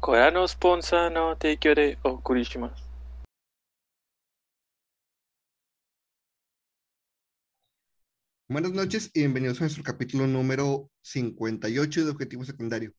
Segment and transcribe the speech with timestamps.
[0.00, 2.92] これのスポンサーの提供でお送りします。
[8.48, 12.92] Buenas noches y bienvenidos a nuestro capítulo número 58 de Objetivo Secundario.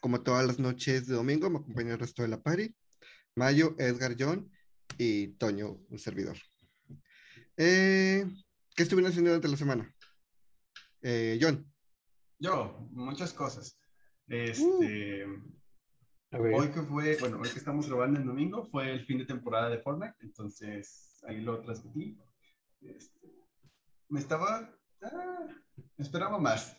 [0.00, 2.74] Como todas las noches de domingo, me acompaña el resto de la party.
[3.36, 4.50] Mayo, Edgar, John
[4.96, 6.38] y Toño, un servidor.
[7.56, 8.24] Eh,
[8.74, 9.94] ¿Qué estuvieron haciendo durante la semana?
[11.02, 11.70] Eh, John.
[12.38, 13.78] Yo, muchas cosas.
[14.26, 15.26] Este,
[16.31, 19.69] hoy que fue, bueno, hoy que estamos grabando el domingo, fue el fin de temporada
[19.69, 22.17] de Fortnite, entonces ahí lo transmití.
[22.81, 23.33] Este,
[24.09, 25.47] me estaba, ah,
[25.97, 26.77] esperaba más,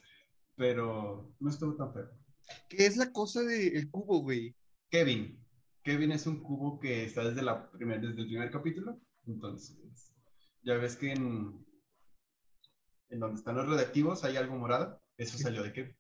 [0.56, 2.10] pero no estuvo tan feo.
[2.69, 4.55] ¿Qué es la cosa del cubo, güey?
[4.91, 5.45] Kevin.
[5.83, 9.78] Kevin es un cubo que está desde, la primer, desde el primer capítulo, entonces
[10.62, 11.64] ya ves que en,
[13.08, 15.96] en donde están los redactivos hay algo morado, eso salió de Kevin.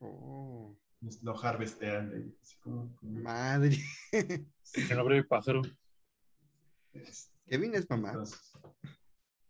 [0.00, 0.78] Oh,
[1.22, 3.78] Lo harvestean, de- así como, como- madre.
[4.12, 5.62] El nombre del pájaro.
[6.92, 8.10] este, Kevin es mamá.
[8.10, 8.52] entonces,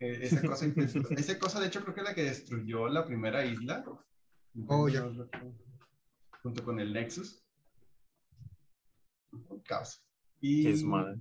[0.00, 0.66] eh, esa cosa,
[1.16, 3.84] esa cosa, de hecho, creo que es la que destruyó la primera isla.
[4.66, 5.08] Oh, ya.
[6.42, 7.42] Junto con el Nexus.
[9.32, 10.02] Un caos.
[10.41, 11.19] Y es madre.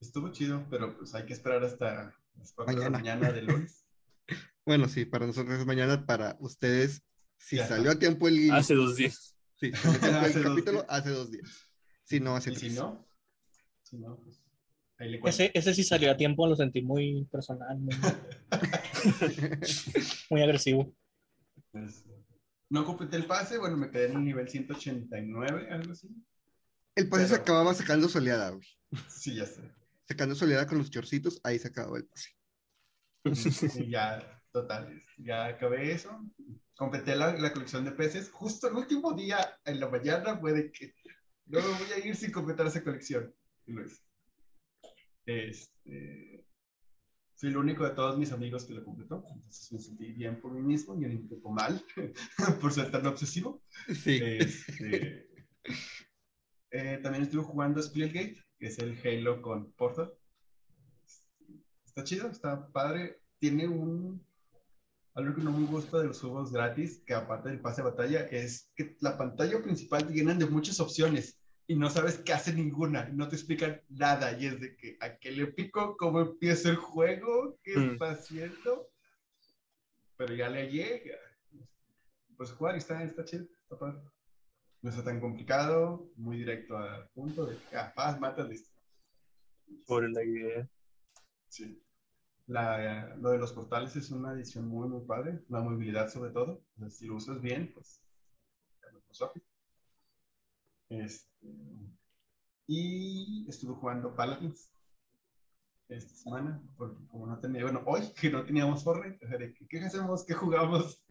[0.00, 3.20] estuvo chido, pero pues hay que esperar hasta las 4 de la Mañana.
[3.28, 3.86] mañana de lunes.
[4.64, 7.02] Bueno, sí, para nosotros es mañana, para ustedes,
[7.46, 7.66] si Ya.
[7.68, 9.36] salió a tiempo el, Hace dos días.
[9.56, 10.86] sí, salió a tiempo el Hace dos capítulo, días.
[10.88, 11.70] hace dos días.
[12.04, 12.74] Si no, hace Y si tres.
[12.74, 13.08] no,
[13.82, 14.42] si no, pues
[14.98, 15.42] ahí le cuento.
[15.42, 17.94] Ese, ese sí salió a tiempo, lo sentí muy personal, muy,
[20.30, 20.94] muy agresivo.
[21.70, 22.04] Pues,
[22.68, 26.08] no completé el pase, bueno, me quedé en el nivel 189, algo así.
[26.94, 28.66] El pase se acababa sacando soleada, güey.
[29.08, 29.62] Sí, ya sé.
[30.06, 32.30] Sacando soleada con los chorcitos, ahí se acababa el pase.
[33.80, 36.20] Y ya, total, ya acabé eso.
[36.76, 38.30] Completé la, la colección de peces.
[38.30, 40.94] Justo el último día, en la mañana, fue de que
[41.46, 43.34] no me voy a ir sin completar esa colección.
[43.66, 44.02] Hice.
[45.26, 46.46] Este,
[47.34, 49.24] soy el único de todos mis amigos que lo completó.
[49.34, 51.84] Entonces me sentí bien por mí mismo y un poco mal
[52.60, 53.62] por ser tan obsesivo.
[53.88, 54.20] Sí.
[54.22, 55.28] Este,
[56.70, 60.12] eh, también estuve jugando Splitgate, que es el Halo con Portal.
[61.84, 63.20] Está chido, está padre.
[63.38, 64.24] Tiene un.
[65.14, 68.20] Algo que no me gusta de los juegos gratis, que aparte del pase de batalla,
[68.28, 72.54] es que la pantalla principal te llenan de muchas opciones y no sabes qué hace
[72.54, 74.38] ninguna, no te explican nada.
[74.38, 77.90] Y es de que a qué le pico, cómo empieza el juego, qué Mm.
[77.92, 78.90] está haciendo.
[80.16, 81.16] Pero ya le llega.
[82.36, 84.00] Pues jugar y está, está chido, está padre.
[84.80, 88.70] No está tan complicado, muy directo al punto de que, ah, paz, mata, listo.
[89.86, 90.68] Por la idea.
[91.48, 91.80] Sí.
[92.46, 95.44] La, lo de los portales es una edición muy, muy padre.
[95.48, 96.64] La movilidad, sobre todo.
[96.76, 98.00] O sea, si lo usas bien, pues.
[100.88, 101.48] Este,
[102.66, 104.70] y estuve jugando Paladins
[105.88, 109.52] esta semana, porque como no tenía, bueno, hoy que no teníamos Fortnite, o sea, de
[109.52, 110.24] que, ¿qué hacemos?
[110.24, 111.04] ¿Qué jugamos?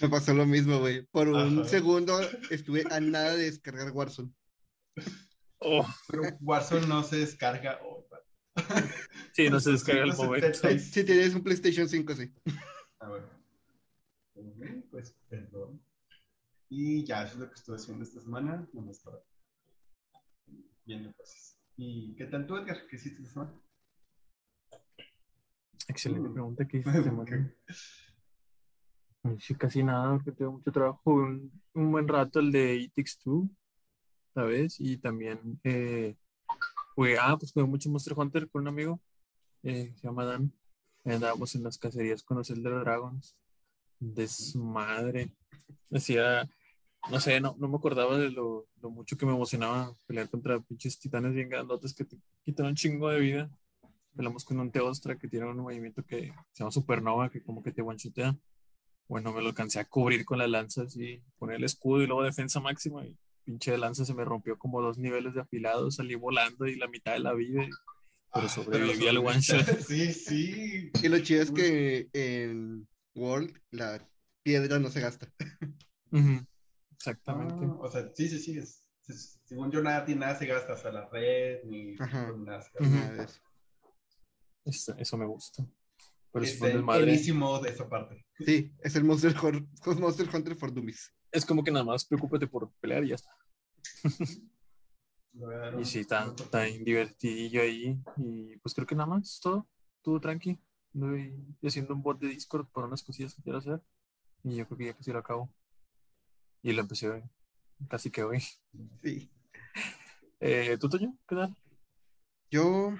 [0.00, 1.04] Me pasó lo mismo, güey.
[1.06, 1.68] Por un Ajá.
[1.68, 4.32] segundo estuve a nada de descargar Warzone.
[5.58, 8.04] Oh, Pero Warzone no se descarga hoy.
[9.44, 10.46] Sí, no se descarga el momento.
[10.48, 10.92] 276.
[10.92, 12.30] Si tienes un PlayStation 5, sí.
[13.00, 13.26] Ah, bueno.
[14.90, 15.80] Pues perdón.
[16.68, 18.68] Y ya, eso es lo que estuve haciendo esta semana.
[18.72, 19.22] No me estaba
[20.84, 21.58] viendo cosas.
[21.76, 22.86] ¿Y qué tal tú, Edgar?
[22.88, 23.60] ¿Qué hiciste esta semana?
[25.88, 26.32] Excelente Mm.
[26.32, 27.54] pregunta que hice esta semana.
[29.38, 31.00] Sí, casi nada, porque tengo mucho trabajo.
[31.12, 33.50] Un, un buen rato el de It Takes Two,
[34.34, 34.76] ¿sabes?
[34.80, 36.16] Y también eh,
[36.94, 39.00] jugué, ah, pues jugué mucho Monster Hunter con un amigo,
[39.62, 40.52] eh, se llama Dan.
[41.04, 43.36] Y Andábamos en las cacerías con los Elder Dragons.
[43.98, 45.32] Desmadre.
[45.88, 46.48] Decía,
[47.10, 50.60] no sé, no, no me acordaba de lo, lo mucho que me emocionaba pelear contra
[50.60, 53.50] pinches titanes bien grandotes que te quitan un chingo de vida.
[54.14, 57.72] Peleamos con un Teostra que tiene un movimiento que se llama Supernova, que como que
[57.72, 58.36] te one-shotea.
[59.08, 62.22] Bueno, me lo alcancé a cubrir con las lanzas y poner el escudo y luego
[62.22, 63.04] defensa máxima.
[63.06, 65.90] Y pinche lanza se me rompió como dos niveles de afilado.
[65.90, 67.64] Salí volando y la mitad de la vida.
[67.64, 67.70] y-
[68.32, 69.66] Pero sobreviví pero al one shot.
[69.80, 70.90] Sí, sí.
[71.02, 74.06] Y lo chido es que en World la
[74.42, 75.32] piedra no se gasta.
[76.92, 77.54] Exactamente.
[77.66, 78.58] Ah, o sea, sí, sí, sí.
[78.58, 82.32] es- es- según yo, nada, nada se gasta, hasta la red, ni Ajá.
[82.36, 82.62] nada.
[82.62, 83.24] se gasta.
[83.24, 83.40] Eso.
[84.64, 85.66] Eso, eso me gusta.
[86.32, 87.04] Pero un desmadre.
[87.06, 88.24] buenísimo de esa parte.
[88.38, 89.66] Sí, es el Monster, Hor-
[90.00, 91.12] Monster Hunter for Dummies.
[91.32, 93.30] Es como que nada más preocúpate por pelear y ya está.
[95.32, 96.32] Y sí, está
[96.64, 97.98] bien divertidillo ahí.
[98.16, 99.68] Y pues creo que nada más, todo,
[100.02, 100.58] todo tranqui.
[100.92, 101.32] Voy
[101.62, 103.80] haciendo un bot de Discord para unas cosillas que quiero hacer.
[104.42, 105.54] Y yo creo que ya casi lo acabo.
[106.62, 107.22] Y lo empecé hoy.
[107.88, 108.42] Casi que hoy.
[109.02, 109.30] Sí.
[110.42, 111.18] Eh, ¿Tú, Toño?
[111.28, 111.54] ¿Qué tal?
[112.50, 112.94] Yo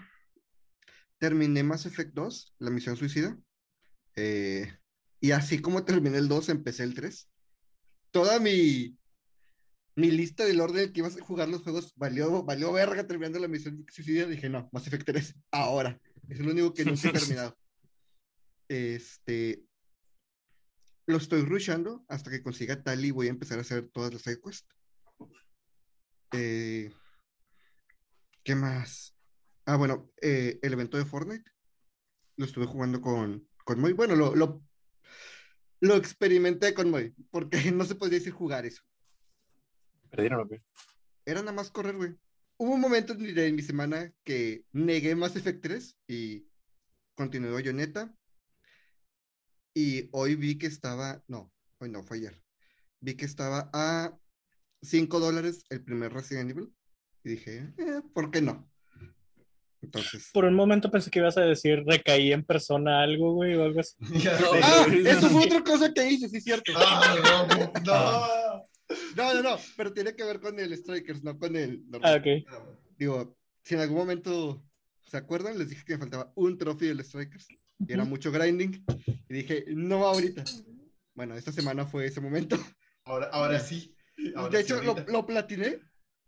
[1.16, 3.34] terminé Mass Effect 2, la misión suicida.
[4.14, 4.78] eh,
[5.22, 7.30] y así como terminé el 2, empecé el 3.
[8.10, 8.98] Toda mi,
[10.00, 13.48] mi lista del orden que ibas a jugar los juegos valió, valió verga terminando la
[13.48, 14.26] misión suicida.
[14.26, 16.00] Dije, no, Mass Effect 3, ahora.
[16.28, 17.56] Es lo único que no he terminado.
[18.68, 19.64] Este.
[21.06, 24.22] Lo estoy rushando hasta que consiga tal y voy a empezar a hacer todas las
[24.22, 24.68] side quests.
[26.32, 26.92] Eh,
[28.44, 29.16] ¿Qué más?
[29.66, 31.50] Ah, bueno, eh, el evento de Fortnite.
[32.36, 33.92] Lo estuve jugando con, con Moy.
[33.92, 34.62] Bueno, lo, lo,
[35.80, 38.82] lo experimenté con Moy, porque no se podría decir jugar eso.
[40.10, 40.62] ¿Perdieron o qué?
[41.24, 42.14] Era nada más correr, güey.
[42.56, 46.46] Hubo un momento en mi, en mi semana que negué Mass Effect 3 y
[47.14, 48.14] continué Bayonetta.
[49.74, 52.42] Y hoy vi que estaba, no, hoy no, fue ayer.
[53.00, 54.18] Vi que estaba a
[54.82, 56.74] 5 dólares el primer Resident Evil.
[57.24, 58.70] Y dije, eh, ¿por qué no?
[59.82, 60.30] Entonces.
[60.32, 63.80] Por un momento pensé que ibas a decir recaí en persona algo, güey, o algo
[63.80, 63.96] así.
[64.00, 64.50] No.
[64.62, 66.72] Ah, eso fue otra cosa que hice, sí, cierto.
[66.76, 68.39] Ah, no, no.
[69.16, 72.18] No, no, no, pero tiene que ver con el Strikers, no con el Ah, normal.
[72.20, 72.96] ok.
[72.98, 74.62] Digo, si en algún momento
[75.02, 78.84] se acuerdan, les dije que me faltaba un trofeo del Strikers y era mucho grinding.
[79.28, 80.44] Y dije, no ahorita.
[81.14, 82.56] Bueno, esta semana fue ese momento.
[83.04, 83.96] Ahora, ahora sí.
[84.36, 85.80] Ahora de sí, hecho, lo, lo platiné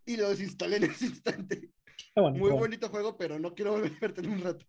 [0.07, 1.61] y lo desinstalé en ese instante.
[1.61, 2.57] Qué bueno, Muy bueno.
[2.57, 4.67] bonito juego, pero no quiero volver a verte en un rato.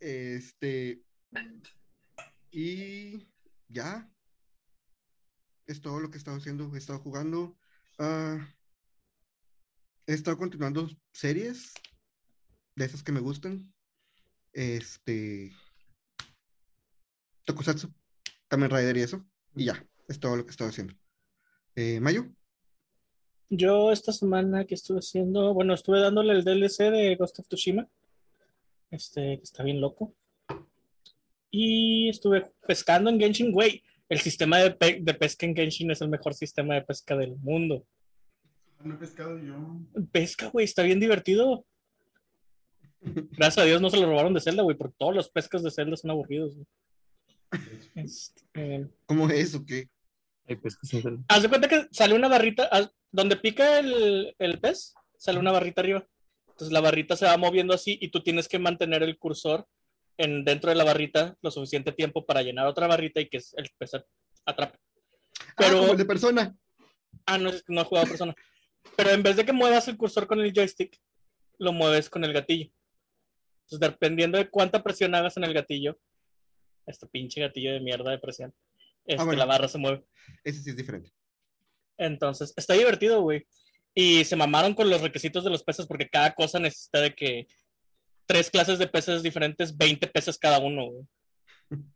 [0.00, 1.02] Este.
[2.50, 3.26] Y
[3.68, 4.10] ya.
[5.66, 6.74] Es todo lo que he estado haciendo.
[6.74, 7.56] He estado jugando.
[7.98, 8.38] Ah,
[10.06, 11.74] he estado continuando series
[12.76, 13.72] de esas que me gustan.
[14.52, 15.52] Este.
[17.44, 17.92] Tokusatsu,
[18.48, 19.24] Kamen Rider y eso.
[19.54, 19.84] Y ya.
[20.08, 20.94] Es todo lo que he estado haciendo.
[21.74, 22.26] Eh, Mayo.
[23.48, 27.88] Yo esta semana que estuve haciendo, bueno, estuve dándole el DLC de Ghost of Tsushima,
[28.90, 30.14] este, que está bien loco.
[31.50, 33.82] Y estuve pescando en Genshin, güey.
[34.08, 37.36] El sistema de, pe- de pesca en Genshin es el mejor sistema de pesca del
[37.36, 37.84] mundo.
[38.84, 39.56] No he pescado yo.
[40.12, 41.64] Pesca, güey, está bien divertido.
[43.00, 45.70] Gracias a Dios no se lo robaron de Zelda, güey, porque todos los pescas de
[45.70, 46.54] Zelda son aburridos.
[46.54, 46.66] güey.
[47.94, 49.88] Este, ¿Cómo es o qué?
[50.48, 53.78] Ay, pues que sí, pero- Haz de cuenta que sale una barrita, haz- donde pica
[53.78, 56.06] el, el pez, sale una barrita arriba.
[56.48, 59.66] Entonces la barrita se va moviendo así y tú tienes que mantener el cursor
[60.18, 63.70] en, dentro de la barrita lo suficiente tiempo para llenar otra barrita y que el
[63.78, 63.92] pez
[64.44, 64.78] atrape.
[64.78, 66.56] Ah, Pero, como el de persona.
[67.26, 68.34] ah, no, es no he jugado persona.
[68.96, 70.98] Pero en vez de que muevas el cursor con el joystick,
[71.58, 72.70] lo mueves con el gatillo.
[73.62, 75.98] Entonces, dependiendo de cuánta presión hagas en el gatillo,
[76.86, 78.54] este pinche gatillo de mierda de presión,
[79.04, 79.38] este, bueno.
[79.38, 80.04] la barra se mueve.
[80.44, 81.10] Ese sí es diferente.
[81.98, 83.46] Entonces, está divertido, güey.
[83.94, 87.48] Y se mamaron con los requisitos de los peces porque cada cosa necesita de que
[88.26, 91.04] tres clases de peces diferentes, 20 peces cada uno, güey.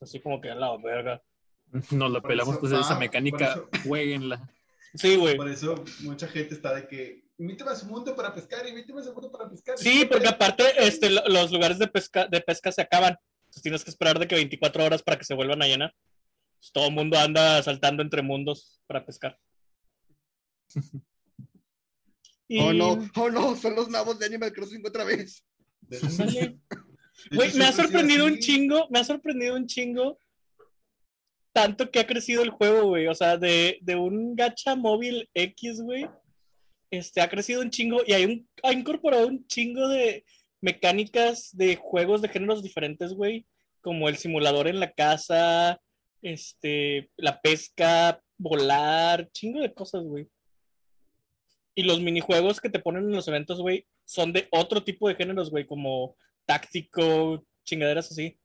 [0.00, 1.22] Así como que a la verga.
[1.90, 4.50] Nos la Por pelamos eso- pues esa ah, mecánica, por eso- jueguenla.
[4.94, 5.36] Sí, güey.
[5.36, 9.04] Por eso mucha gente está de que invítame a su mundo para pescar, invítame a
[9.04, 9.78] su mundo para pescar.
[9.78, 13.16] Sí, porque aparte este, lo- los lugares de pesca, de pesca se acaban.
[13.42, 15.94] Entonces tienes que esperar de que 24 horas para que se vuelvan a llenar.
[16.72, 19.38] Todo el mundo anda saltando entre mundos para pescar.
[22.48, 25.44] Y- Oh no, oh no, son los nabos de Animal Crossing otra vez.
[27.32, 30.18] Güey, me ha sorprendido un chingo, me ha sorprendido un chingo
[31.52, 33.08] tanto que ha crecido el juego, güey.
[33.08, 36.08] O sea, de, de un gacha móvil X, güey,
[36.90, 40.24] este, ha crecido un chingo y hay un, ha incorporado un chingo de
[40.60, 43.46] mecánicas de juegos de géneros diferentes, güey,
[43.80, 45.80] como el simulador en la casa,
[46.22, 50.28] este, la pesca, volar, chingo de cosas, güey.
[51.74, 55.14] Y los minijuegos que te ponen en los eventos, güey, son de otro tipo de
[55.14, 58.38] géneros, güey, como táctico, chingaderas así.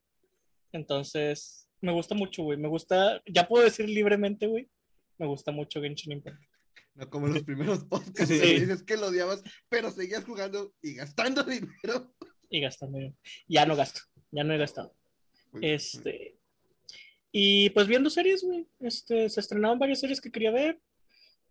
[0.72, 2.58] Entonces, me gusta mucho, güey.
[2.58, 4.70] Me gusta, ya puedo decir libremente, güey.
[5.18, 6.42] Me gusta mucho Genshin Impact.
[6.96, 8.28] No como los primeros podcasts.
[8.28, 8.40] Sí.
[8.40, 12.14] que dices que lo odiabas, pero seguías jugando y gastando dinero.
[12.50, 12.98] Y gastando.
[12.98, 13.18] dinero.
[13.48, 14.02] Ya no gasto,
[14.32, 14.94] ya no he gastado.
[15.62, 16.38] Este.
[17.32, 18.66] Y pues viendo series, güey.
[18.80, 20.80] Este, se estrenaron varias series que quería ver.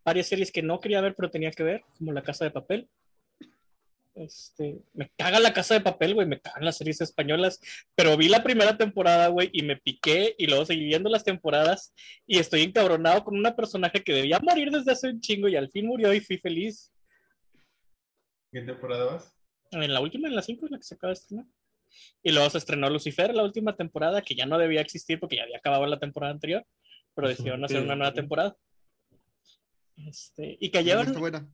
[0.05, 2.89] Varias series que no quería ver, pero tenía que ver, como La Casa de Papel.
[4.15, 7.61] Este, me caga La Casa de Papel, güey, me cagan las series españolas,
[7.97, 11.93] pero vi la primera temporada, güey, y me piqué y luego seguí viendo las temporadas
[12.27, 15.71] y estoy encabronado con una personaje que debía morir desde hace un chingo y al
[15.71, 16.93] fin murió y fui feliz.
[18.53, 19.37] ¿Qué temporada vas?
[19.73, 21.47] En la última, en la 5, en la que se acaba de estrenar.
[22.23, 25.43] Y luego se estrenó Lucifer, la última temporada, que ya no debía existir porque ya
[25.43, 26.65] había acabado la temporada anterior,
[27.15, 28.57] pero decidieron hacer una nueva temporada.
[29.97, 31.07] Este, y que No llevan.
[31.07, 31.49] está buena.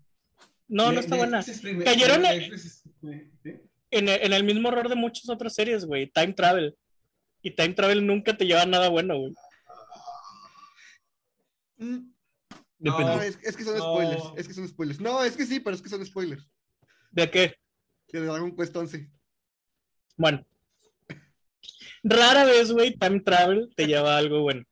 [0.69, 1.43] No, no está buena.
[1.85, 2.83] Cayeron en- Netflix es-
[3.43, 3.53] ¿sí?
[3.93, 6.07] En el, mismo error de muchas otras series, güey.
[6.11, 6.77] Time Travel.
[7.43, 9.35] Y Time Travel nunca te lleva a nada bueno, güey.
[11.79, 12.13] Mm,
[12.79, 13.05] Depende.
[13.17, 13.95] No, es, es que son No.
[13.95, 14.23] spoilers.
[14.37, 15.01] Es que son spoilers.
[15.01, 16.47] No, es que sí, pero es que son spoilers.
[17.11, 17.57] ¿De qué?
[18.09, 19.11] Que Dragon Quest 11.
[20.17, 20.47] Bueno.
[22.03, 24.65] Rara vez, güey, Time Travel te lleva a algo bueno.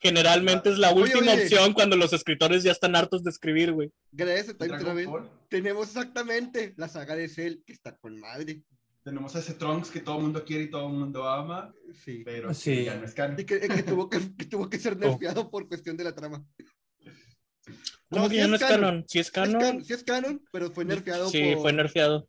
[0.00, 1.42] Generalmente es la última oye.
[1.44, 3.90] opción cuando los escritores ya están hartos de escribir, güey.
[4.10, 5.06] Gracias a Time
[5.48, 8.62] tenemos exactamente la saga de Cell, que está con madre.
[9.04, 11.74] Tenemos a ese Trunks que todo el mundo quiere y todo el mundo ama,
[12.04, 12.22] Sí.
[12.24, 12.70] pero Sí.
[12.76, 13.38] que ya no es canon.
[13.40, 16.44] Y que, que tuvo que, que tuvo que ser nerfeado por cuestión de la trama.
[18.08, 18.80] ¿Cómo No, que sí ya es no es canon.
[18.80, 19.04] canon?
[19.08, 19.84] Sí es Sí es canon.
[19.84, 21.62] sí es canon, pero fue nerfeado Sí, por...
[21.62, 22.28] fue nerfeado.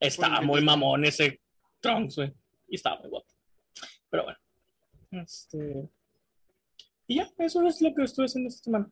[0.00, 1.40] Estaba por- muy mamón ese
[1.80, 2.32] Trunks, güey.
[2.68, 3.26] Y estaba muy guapo.
[4.10, 4.38] Pero bueno.
[5.10, 5.88] Este...
[7.06, 8.90] Y ya, eso es lo que estuve haciendo esta semana.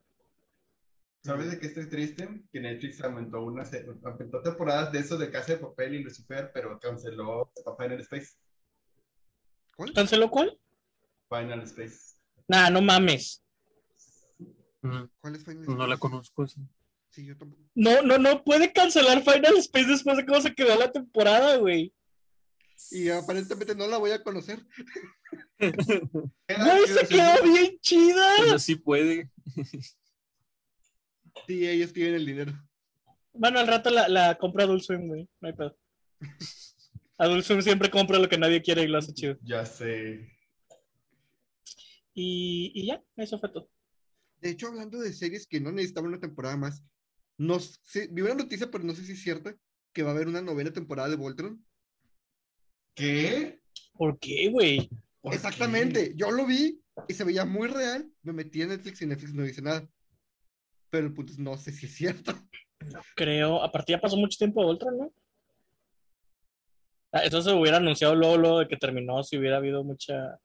[1.23, 2.27] ¿Sabes de qué estoy triste?
[2.51, 6.51] Que Netflix aumentó una se- aumentó temporadas de eso de Casa de Papel y Lucifer,
[6.53, 8.31] pero canceló Final Space.
[9.75, 9.93] ¿Cuál?
[9.93, 10.59] ¿Canceló cuál?
[11.29, 12.15] Final Space.
[12.47, 13.43] Nah, no mames.
[14.81, 15.99] Mm, ¿Cuál es Final No la Space?
[15.99, 16.47] conozco.
[16.47, 16.59] sí.
[17.11, 17.61] Sí, yo tampoco.
[17.75, 21.93] No, no, no puede cancelar Final Space después de cómo se quedó la temporada, güey.
[22.89, 24.65] Y aparentemente no la voy a conocer.
[25.59, 28.33] Güey, se quedó bien chida.
[28.39, 29.29] Pero sí puede.
[31.47, 32.53] Sí, ellos tienen el dinero.
[33.33, 35.27] Bueno, al rato la, la compra Adult Swim, güey.
[35.39, 35.77] No hay pedo.
[37.17, 39.37] Adult Swim siempre compra lo que nadie quiere y lo hace chido.
[39.41, 40.29] Ya sé.
[42.13, 43.69] Y, y ya, eso fue todo.
[44.39, 46.83] De hecho, hablando de series que no necesitaban una temporada más,
[47.37, 49.55] no sé, vi una noticia, pero no sé si es cierta,
[49.93, 51.63] que va a haber una novena temporada de Voltron.
[52.93, 53.59] ¿Qué?
[53.93, 54.89] ¿Por qué, güey?
[55.21, 58.09] ¿Por Exactamente, yo lo vi y se veía muy real.
[58.23, 59.87] Me metí en Netflix y Netflix no dice nada.
[60.89, 62.33] Pero el punto es, no sé si es cierto.
[63.15, 65.13] Creo, aparte ya pasó mucho tiempo de Ultron, ¿no?
[67.11, 70.39] Ah, Eso se hubiera anunciado luego, luego de que terminó, si hubiera habido mucha...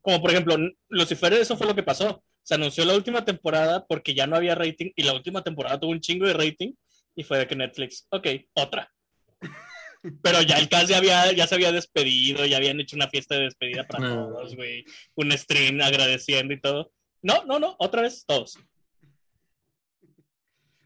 [0.00, 0.56] Como por ejemplo,
[0.88, 2.22] Lucifer, eso fue lo que pasó.
[2.42, 5.92] Se anunció la última temporada porque ya no había rating y la última temporada tuvo
[5.92, 6.74] un chingo de rating
[7.14, 8.92] y fue de que Netflix, ok, otra.
[10.22, 13.36] Pero ya el cast ya, había, ya se había despedido, ya habían hecho una fiesta
[13.36, 14.28] de despedida para No.
[14.28, 14.84] todos, güey.
[15.14, 16.92] Un stream agradeciendo y todo.
[17.22, 18.58] No, no, no, otra vez todos.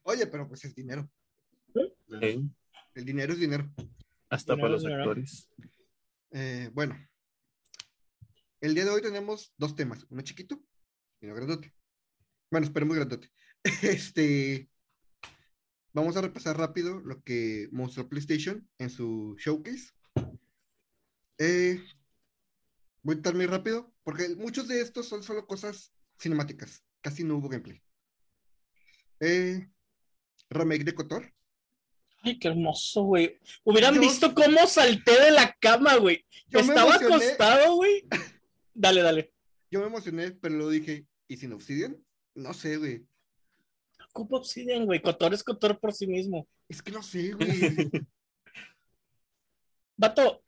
[0.02, 1.10] Oye, pero pues es dinero.
[2.20, 2.40] ¿eh?
[2.94, 3.68] El dinero es dinero.
[4.30, 5.02] Hasta Dinero para los dinero.
[5.02, 5.48] actores.
[6.30, 6.96] Eh, bueno,
[8.60, 10.60] el día de hoy tenemos dos temas, uno chiquito
[11.20, 11.72] y uno grandote.
[12.50, 13.30] Bueno, esperemos grandote.
[13.82, 14.68] Este,
[15.99, 19.93] vamos a repasar rápido lo que mostró PlayStation en su showcase.
[21.38, 21.81] Eh,
[23.02, 27.37] voy a estar muy rápido porque muchos de estos son solo cosas cinemáticas, casi no
[27.37, 27.83] hubo gameplay.
[29.21, 29.69] Eh,
[30.50, 31.33] remake de Kotor.
[32.23, 33.38] Ay, qué hermoso, güey.
[33.64, 36.25] Hubieran Yo- visto cómo salté de la cama, güey.
[36.50, 38.05] Estaba acostado, güey.
[38.75, 39.35] Dale, dale.
[39.73, 41.97] Yo me emocioné, pero luego dije, ¿y sin Obsidian?
[42.35, 43.05] No sé, güey.
[44.12, 45.00] Ocupa Obsidian, güey.
[45.00, 46.48] Cotor es Cotor por sí mismo.
[46.68, 47.48] Es que no sé, güey.
[49.96, 50.42] Vato.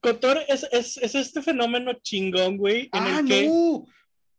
[0.00, 3.46] Cotor es, es, es este fenómeno chingón, güey, en ¡Ah, el que.
[3.48, 3.86] no!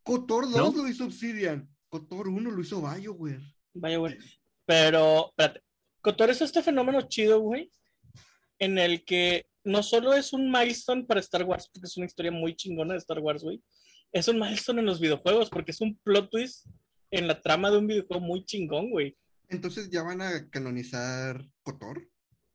[0.03, 0.83] Cotor 2 ¿No?
[0.83, 1.69] lo hizo Obsidian.
[1.89, 3.41] Cotor 1 lo hizo BioWare.
[3.73, 4.17] Güey.
[4.65, 5.61] Pero, espérate.
[6.01, 7.69] Cotor es este fenómeno chido, güey,
[8.57, 12.31] en el que no solo es un milestone para Star Wars, porque es una historia
[12.31, 13.61] muy chingona de Star Wars, güey.
[14.11, 16.65] Es un milestone en los videojuegos, porque es un plot twist
[17.11, 19.17] en la trama de un videojuego muy chingón, güey.
[19.49, 22.07] Entonces ya van a canonizar Cotor.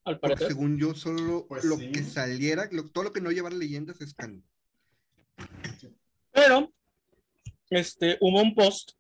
[0.04, 0.48] Al Porque parecer.
[0.48, 1.90] según yo, solo Pues lo sí.
[1.92, 4.42] que saliera, lo- todo lo que no llevara leyendas es canon.
[6.32, 6.72] Pero,
[7.70, 8.92] este, hubo un post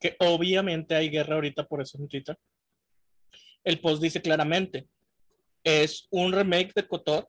[0.00, 2.38] que obviamente hay guerra ahorita por eso en Twitter.
[3.64, 4.88] El post dice claramente,
[5.62, 7.28] es un remake de Kotor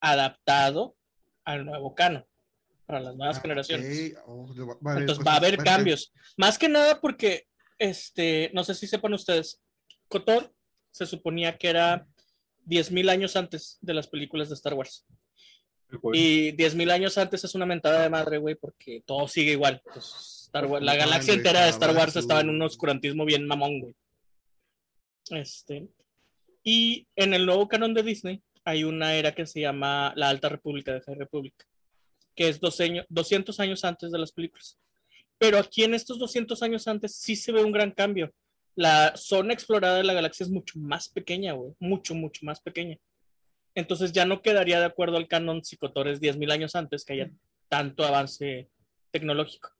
[0.00, 0.96] adaptado
[1.44, 2.24] al nuevo canon
[2.86, 4.14] para las nuevas Ah, generaciones.
[4.26, 4.46] Oh,
[4.82, 6.12] va- Entonces va a haber cambios.
[6.36, 7.46] Más que nada porque,
[7.78, 9.60] este, no sé si sepan ustedes,
[10.08, 10.52] Kotor
[10.90, 12.06] se suponía que era
[12.66, 15.06] 10.000 años antes de las películas de Star Wars.
[16.12, 19.80] Y 10.000 años antes es una mentada de madre, güey, porque todo sigue igual.
[19.92, 23.80] Pues, Star Wars- la galaxia entera de Star Wars estaba en un oscurantismo bien mamón,
[23.80, 23.94] güey.
[25.30, 25.88] Este.
[26.62, 30.48] Y en el nuevo canon de Disney hay una era que se llama la Alta
[30.48, 31.54] República de High Republic,
[32.34, 34.78] que es 12 años- 200 años antes de las películas.
[35.38, 38.32] Pero aquí en estos 200 años antes sí se ve un gran cambio.
[38.76, 41.72] La zona explorada de la galaxia es mucho más pequeña, güey.
[41.78, 42.98] Mucho, mucho más pequeña.
[43.74, 47.14] Entonces ya no quedaría de acuerdo al canon si Kotor es 10.000 años antes que
[47.14, 47.30] haya
[47.68, 48.68] tanto avance
[49.10, 49.70] tecnológico.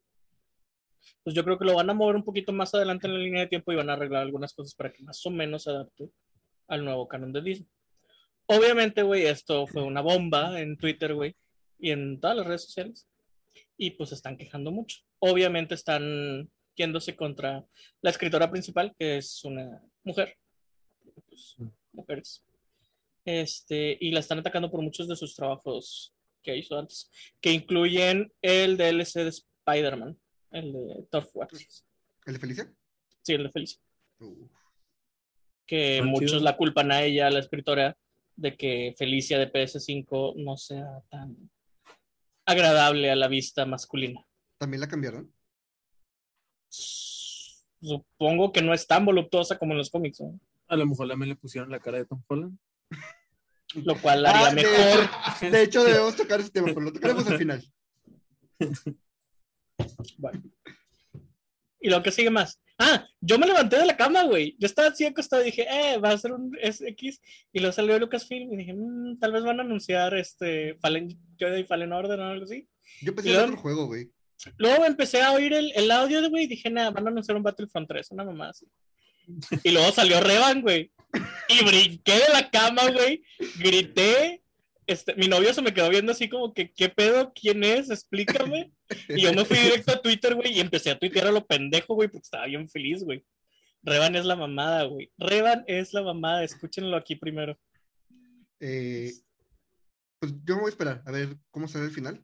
[1.23, 3.41] pues yo creo que lo van a mover un poquito más adelante en la línea
[3.41, 6.09] de tiempo y van a arreglar algunas cosas para que más o menos se adapte
[6.67, 7.69] al nuevo canon de Disney.
[8.47, 11.35] Obviamente, güey, esto fue una bomba en Twitter, güey,
[11.79, 13.07] y en todas las redes sociales.
[13.77, 14.99] Y pues se están quejando mucho.
[15.19, 17.65] Obviamente están yéndose contra
[18.01, 20.37] la escritora principal, que es una mujer.
[21.27, 21.55] Pues,
[21.91, 22.43] mujeres.
[23.23, 26.13] Este, y la están atacando por muchos de sus trabajos
[26.43, 27.09] que hizo antes,
[27.41, 30.17] que incluyen el DLC de Spider-Man,
[30.51, 31.27] el de Thor
[32.27, 32.73] ¿El de Felicia?
[33.23, 33.81] Sí, el de Felicia.
[34.19, 34.51] Uf.
[35.65, 36.43] Que muchos chido.
[36.43, 37.97] la culpan a ella, la escritora,
[38.35, 41.49] de que Felicia de PS5 no sea tan
[42.45, 44.25] agradable a la vista masculina.
[44.57, 45.33] ¿También la cambiaron?
[46.69, 50.39] Supongo que no es tan voluptuosa como en los cómics, ¿no?
[50.67, 52.57] A lo mejor también le pusieron la cara de Tom Holland.
[53.75, 55.51] lo cual la haría Ah, de- mejor.
[55.51, 57.63] De hecho, debemos tocar ese tema, pero lo tocaremos al final.
[60.17, 60.41] Bueno.
[61.81, 62.61] Y lo que sigue más.
[62.77, 64.55] Ah, yo me levanté de la cama, güey.
[64.59, 67.21] Yo estaba así acostado y dije, eh, va a ser un SX.
[67.53, 71.63] Y luego salió Lucasfilm y dije, "Mm, tal vez van a anunciar este Fallen Jedi
[71.63, 72.67] Fallen Order o algo así.
[73.01, 74.11] Yo pensé otro juego, güey.
[74.57, 77.37] Luego empecé a oír el, el audio de güey y dije, nada, van a anunciar
[77.37, 78.67] un Battlefront 3, una mamá así.
[79.63, 80.91] Y luego salió Revan, güey.
[81.47, 83.23] Y brinqué de la cama, güey.
[83.57, 84.43] Grité.
[84.87, 87.33] Este, mi novio se me quedó viendo así como que, ¿qué pedo?
[87.33, 87.89] ¿Quién es?
[87.89, 88.71] Explícame.
[89.09, 91.95] Y yo me fui directo a Twitter, güey, y empecé a tuitear a lo pendejo,
[91.95, 93.25] güey, porque estaba bien feliz, güey.
[93.81, 95.11] Revan es la mamada, güey.
[95.17, 97.57] Revan es la mamada, escúchenlo aquí primero.
[98.59, 99.11] Eh,
[100.19, 102.23] pues yo me voy a esperar a ver cómo será el final.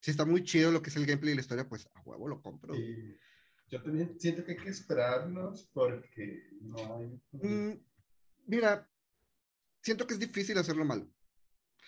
[0.00, 2.28] Si está muy chido lo que es el gameplay y la historia, pues a huevo
[2.28, 2.74] lo compro.
[3.68, 7.20] Yo también siento que hay que esperarnos porque no hay.
[7.32, 7.80] Mm,
[8.46, 8.88] mira,
[9.82, 11.08] siento que es difícil hacerlo mal.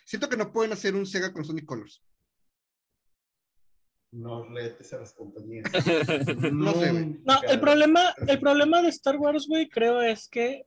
[0.05, 2.03] Siento que no pueden hacer un Sega con Sonic Colors.
[4.13, 5.65] No retes a las compañías.
[6.53, 7.21] No sé, güey.
[7.25, 10.67] No, el problema, el problema de Star Wars, güey, creo es que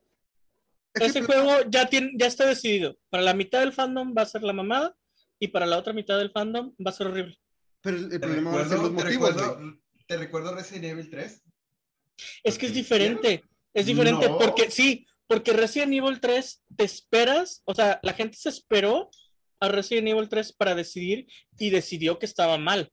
[0.93, 2.97] Es que ese juego ya, tiene, ya está decidido.
[3.09, 4.95] Para la mitad del fandom va a ser la mamada
[5.39, 7.37] y para la otra mitad del fandom va a ser horrible.
[7.81, 11.43] Pero el, problema van a ser los te motivos, recuerdo, te recuerdo Resident Evil 3.
[12.43, 13.43] Es que es diferente.
[13.73, 14.39] Es diferente No.
[14.39, 19.11] porque sí, porque Resident Evil 3 te esperas, o sea, la gente se esperó
[19.59, 22.91] a Resident Evil 3 para decidir y decidió que estaba mal.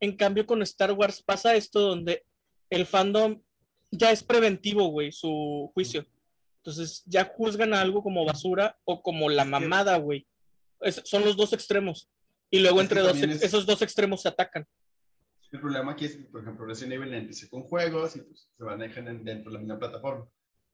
[0.00, 2.24] En cambio, con Star Wars pasa esto donde
[2.70, 3.40] el fandom
[3.90, 6.04] ya es preventivo, güey, su juicio.
[6.58, 10.26] Entonces ya juzgan a algo como basura o como la mamada, güey.
[11.04, 12.08] Son los dos extremos.
[12.50, 14.66] Y luego Es entre dos, es- esos dos extremos se atacan.
[15.52, 18.64] El problema aquí es que, por ejemplo, Resident Evil empecé con juegos y pues se
[18.64, 20.28] manejan en- dentro de la misma plataforma.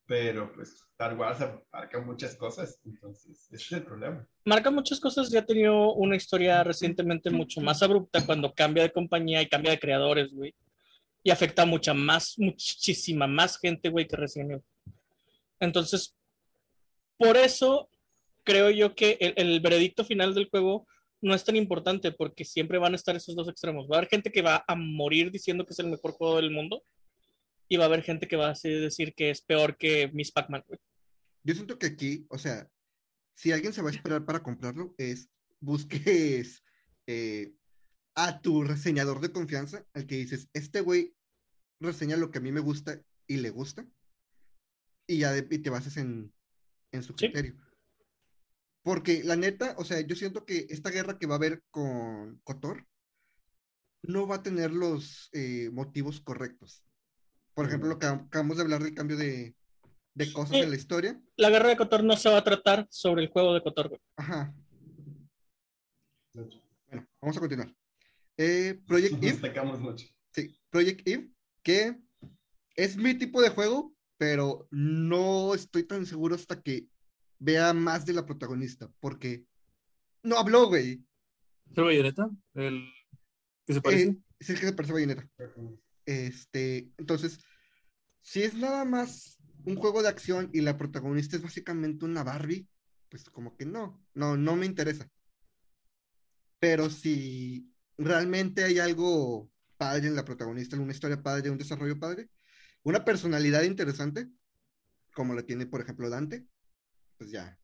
[0.07, 2.81] Pero pues Star Wars abarca muchas cosas.
[2.85, 4.27] Entonces, ese es el problema.
[4.45, 8.93] marca muchas cosas y ha tenido una historia recientemente mucho más abrupta cuando cambia de
[8.93, 10.55] compañía y cambia de creadores, güey.
[11.23, 14.63] Y afecta a mucha más, muchísima más gente, güey, que recién.
[15.61, 16.17] Entonces,
[17.17, 17.89] por eso
[18.43, 20.87] creo yo que el, el veredicto final del juego
[21.21, 23.87] no es tan importante porque siempre van a estar esos dos extremos.
[23.89, 26.51] Va a haber gente que va a morir diciendo que es el mejor juego del
[26.51, 26.83] mundo
[27.73, 30.63] y va a haber gente que va a decir que es peor que Miss Pac-Man.
[31.43, 32.69] Yo siento que aquí, o sea,
[33.35, 36.63] si alguien se va a esperar para comprarlo, es busques
[37.07, 37.55] eh,
[38.15, 41.15] a tu reseñador de confianza, al que dices, este güey
[41.81, 43.87] reseña lo que a mí me gusta y le gusta,
[45.09, 46.31] y ya de- y te bases en,
[46.93, 47.25] en su Sí.
[47.27, 47.57] criterio.
[48.83, 52.39] Porque la neta, o sea, yo siento que esta guerra que va a haber con
[52.45, 52.87] Kotor
[54.03, 56.85] no va a tener los eh, motivos correctos.
[57.55, 59.55] Por ejemplo, lo que acabamos de hablar del cambio de,
[60.15, 60.63] de cosas Sí.
[60.63, 61.23] en la historia.
[61.37, 64.01] La guerra de Cotor no se va a tratar sobre el juego de Cotor, güey.
[64.17, 64.55] Ajá.
[66.35, 67.75] Bueno, vamos a continuar.
[68.37, 70.07] Eh, Project Eve, destacamos mucho.
[70.33, 71.31] sí, Project Eve,
[71.63, 72.01] que
[72.75, 76.87] es mi tipo de juego, pero no estoy tan seguro hasta que
[77.39, 79.45] vea más de la protagonista, porque
[80.23, 81.05] no habló, güey.
[81.71, 82.31] ¿Es el Bayonetta?
[82.55, 82.85] ¿El
[83.67, 84.05] que se parece?
[84.05, 85.29] Eh, es el que se parece a Bayonetta.
[86.07, 87.41] Este, entonces,
[88.21, 92.69] si es nada más un juego de acción y la protagonista es básicamente una Barbie,
[93.09, 95.09] pues como que no, no, no me interesa.
[96.59, 102.31] Pero si realmente hay algo padre en la protagonista, una historia padre, un desarrollo padre,
[102.83, 104.29] una personalidad interesante,
[105.15, 106.47] como la tiene, por ejemplo, Dante,
[107.19, 107.59] pues ya,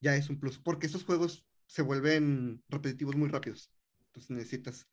[0.00, 3.70] ya es un plus, porque esos juegos se vuelven repetitivos muy rápidos.
[4.06, 4.86] Entonces necesitas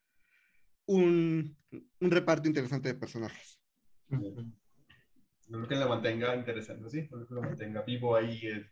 [0.87, 1.57] un,
[1.99, 3.59] un reparto interesante de personajes.
[5.47, 7.07] Creo que la mantenga interesante, ¿sí?
[7.07, 8.69] Creo que lo mantenga vivo ahí el,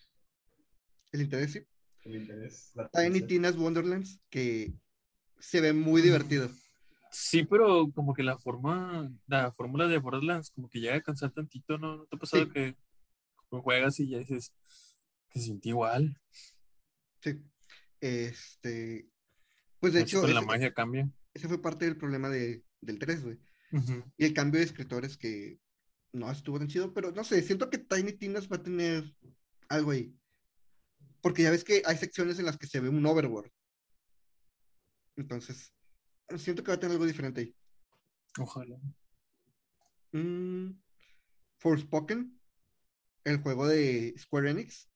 [1.12, 1.62] El interés, sí.
[2.04, 2.72] el interés.
[2.76, 3.22] la Tiny.
[3.22, 4.74] Tina's Wonderlands, que
[5.40, 6.50] se ve muy divertido.
[7.12, 11.32] Sí, pero como que la forma, la fórmula de Borderlands como que llega a cansar
[11.32, 11.98] tantito, ¿no?
[11.98, 12.52] ¿No te ha pasado Sí.
[12.52, 12.76] que
[13.50, 14.52] juegas y ya dices
[15.30, 16.20] que se siente igual?
[17.22, 17.40] Sí.
[18.02, 19.08] Este,
[19.80, 21.08] pues de hecho, la magia cambia.
[21.34, 23.40] Ese fue parte del problema de, del 3, güey.
[24.18, 25.60] Y el cambio de escritores que
[26.12, 29.04] no estuvo tan chido, pero no sé, siento que Tiny Tinas va a tener
[29.68, 30.16] algo ahí.
[31.22, 33.52] Porque ya ves que hay secciones en las que se ve un overworld.
[35.16, 35.74] Entonces,
[36.38, 37.56] siento que va a tener algo diferente ahí.
[38.38, 38.78] Ojalá.
[40.12, 40.72] Mm,
[41.60, 42.40] Forspoken,
[43.24, 44.90] el juego de Square Enix.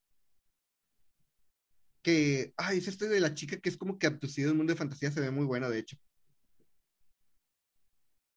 [2.03, 4.73] Que, ay, es este de la chica que es como que abducido en un mundo
[4.73, 5.97] de fantasía, se ve muy bueno, de hecho.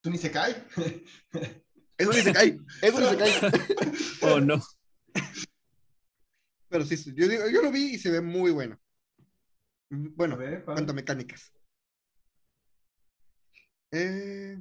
[0.01, 0.65] Tú ni se cae.
[1.99, 3.53] Eso ni se cae, eso ni se cae.
[4.23, 4.63] Oh, no.
[6.69, 8.81] Pero sí, yo, digo- yo lo vi y se ve muy bueno.
[9.91, 11.53] Bueno, ver, cuanto a mecánicas.
[13.93, 14.57] Eh,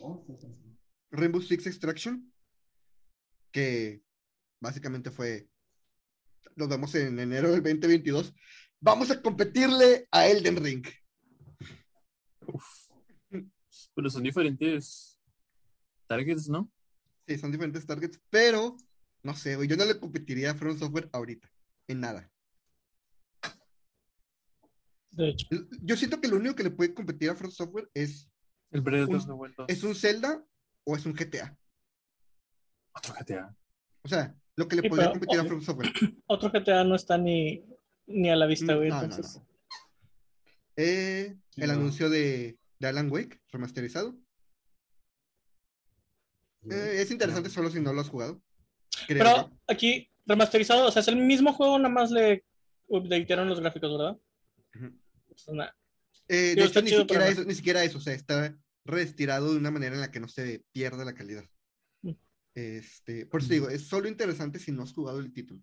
[0.00, 0.78] Oh, sí, sí, sí.
[1.10, 2.32] Rainbow Six Extraction,
[3.52, 4.02] que
[4.60, 5.48] básicamente fue,
[6.56, 8.32] nos vemos en enero del 2022,
[8.80, 10.86] vamos a competirle a Elden Ring.
[12.46, 12.81] Uf.
[13.94, 15.18] Pero son diferentes
[16.06, 16.70] targets, ¿no?
[17.26, 18.76] Sí, son diferentes targets, pero
[19.22, 21.50] no sé, güey, yo no le competiría a From Software ahorita,
[21.88, 22.28] en nada.
[25.10, 25.46] De hecho,
[25.82, 28.28] Yo siento que lo único que le puede competir a From Software es,
[28.70, 29.66] El Breath Un- of the Wild 2.
[29.68, 30.44] es un Zelda
[30.84, 31.56] o es un GTA.
[32.94, 33.54] Otro GTA.
[34.02, 35.92] O sea, lo que le Sí, podría pero- competir a From Software.
[36.26, 37.62] otro GTA no está ni,
[38.06, 38.88] ni a la vista, güey.
[38.88, 39.46] No, no, entonces, no.
[40.76, 41.74] Eh, Sí, el no.
[41.74, 44.18] anuncio de, de Alan Wake remasterizado.
[46.68, 48.42] Eh, es interesante solo si no lo has jugado.
[49.06, 52.44] Creo Pero aquí, remasterizado, o sea, es el mismo juego, nada más le
[52.88, 54.20] updatearon los gráficos, ¿verdad?
[54.74, 55.76] Entonces, nada.
[56.28, 59.52] Eh, de digo, hecho, está ni siquiera, eso, ni siquiera eso, o sea, está reestirado
[59.52, 61.44] de una manera en la que no se pierda la calidad.
[62.02, 62.12] Mm.
[62.54, 65.62] Este, por eso digo, es solo interesante si no has jugado el título.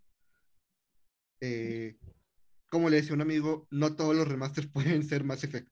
[1.41, 1.97] Eh,
[2.69, 5.69] como le decía un amigo, no todos los remasters pueden ser Mass Effect.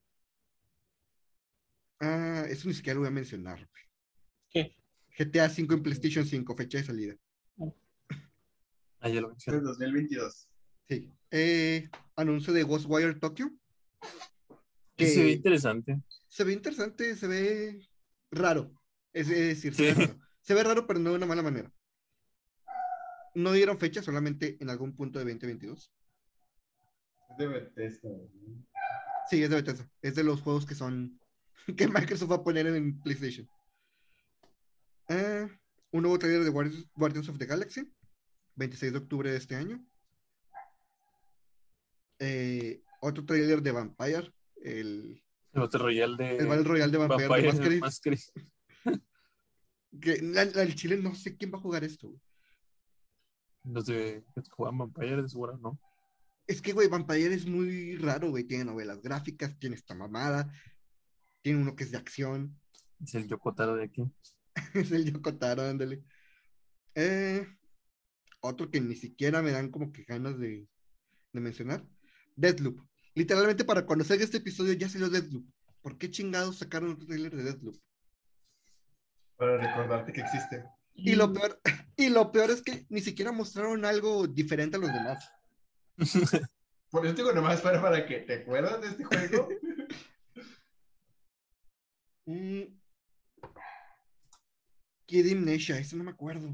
[1.99, 3.57] Ah, eso ni siquiera lo voy a mencionar.
[3.57, 3.83] güey.
[4.49, 4.75] ¿Qué?
[5.17, 7.15] GTA V en PlayStation 5, fecha de salida.
[8.99, 9.57] Ah, ya lo mencioné.
[9.59, 10.49] es 2022.
[10.89, 11.11] Sí.
[11.31, 13.49] Eh, anuncio de Ghostwire Tokyo.
[14.95, 16.01] Ese se ve que- interesante.
[16.27, 17.87] Se ve interesante, se ve
[18.31, 18.71] raro.
[19.13, 19.99] Es decir, se Sí.
[19.99, 20.19] ve raro.
[20.41, 21.71] Se ve raro, pero no de una mala manera.
[23.35, 25.91] No dieron fecha, solamente en algún punto de 2022.
[27.31, 28.09] Es de Bethesda.
[28.09, 28.65] ¿no?
[29.29, 29.89] Sí, es de Bethesda.
[30.01, 31.19] Es de los juegos que son.
[31.75, 33.49] que Microsoft va a poner en PlayStation.
[35.09, 35.47] Ah,
[35.91, 37.91] un nuevo trailer de Guardians, Guardians of the Galaxy.
[38.55, 39.85] 26 de octubre de este año.
[42.19, 44.33] Eh, otro trailer de Vampire.
[44.63, 48.21] El, El Battle Royale de el Battle Royale de Vampire, de Vampire Masquerade.
[50.01, 52.11] que la, la- el Chile no sé quién va a jugar esto.
[53.63, 55.79] Los de juegan Vampire de seguro, ¿no?
[56.47, 58.45] Es que, güey, Vampire es muy raro, güey.
[58.45, 60.51] Tiene novelas gráficas, tiene esta mamada.
[61.47, 62.59] Tiene uno que es de acción.
[63.01, 64.03] Es el Yokotaro de aquí.
[64.73, 66.03] es el Yokotaro, ándale.
[66.93, 67.47] Eh,
[68.41, 70.67] otro que ni siquiera me dan como que ganas de,
[71.31, 71.87] de mencionar.
[72.35, 72.81] Deathloop.
[73.15, 75.45] Literalmente para cuando salga este episodio ya salió Deathloop.
[75.81, 77.77] ¿Por qué chingados sacaron otro trailer de Deathloop?
[79.37, 80.65] Para recordarte que existe.
[80.95, 81.61] Y lo peor,
[81.95, 85.31] y lo peor es que ni siquiera mostraron algo diferente a los demás.
[86.91, 89.47] Por eso digo, nomás para, para que te acuerdas de este juego.
[92.27, 92.63] Mm.
[95.05, 96.53] Kid Amnesia, eso no me acuerdo.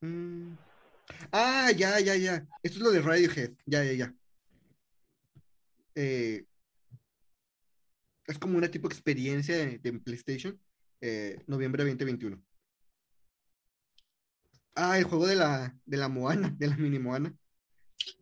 [0.00, 0.56] Mm.
[1.30, 2.46] Ah, ya, ya, ya.
[2.62, 3.52] Esto es lo de Radiohead.
[3.66, 4.14] Ya, ya, ya.
[5.94, 6.44] Eh,
[8.26, 10.60] es como una tipo experiencia de, de PlayStation.
[11.00, 12.42] eh, noviembre 2021.
[14.74, 17.32] Ah, el juego de la, de la Moana, de la mini Moana.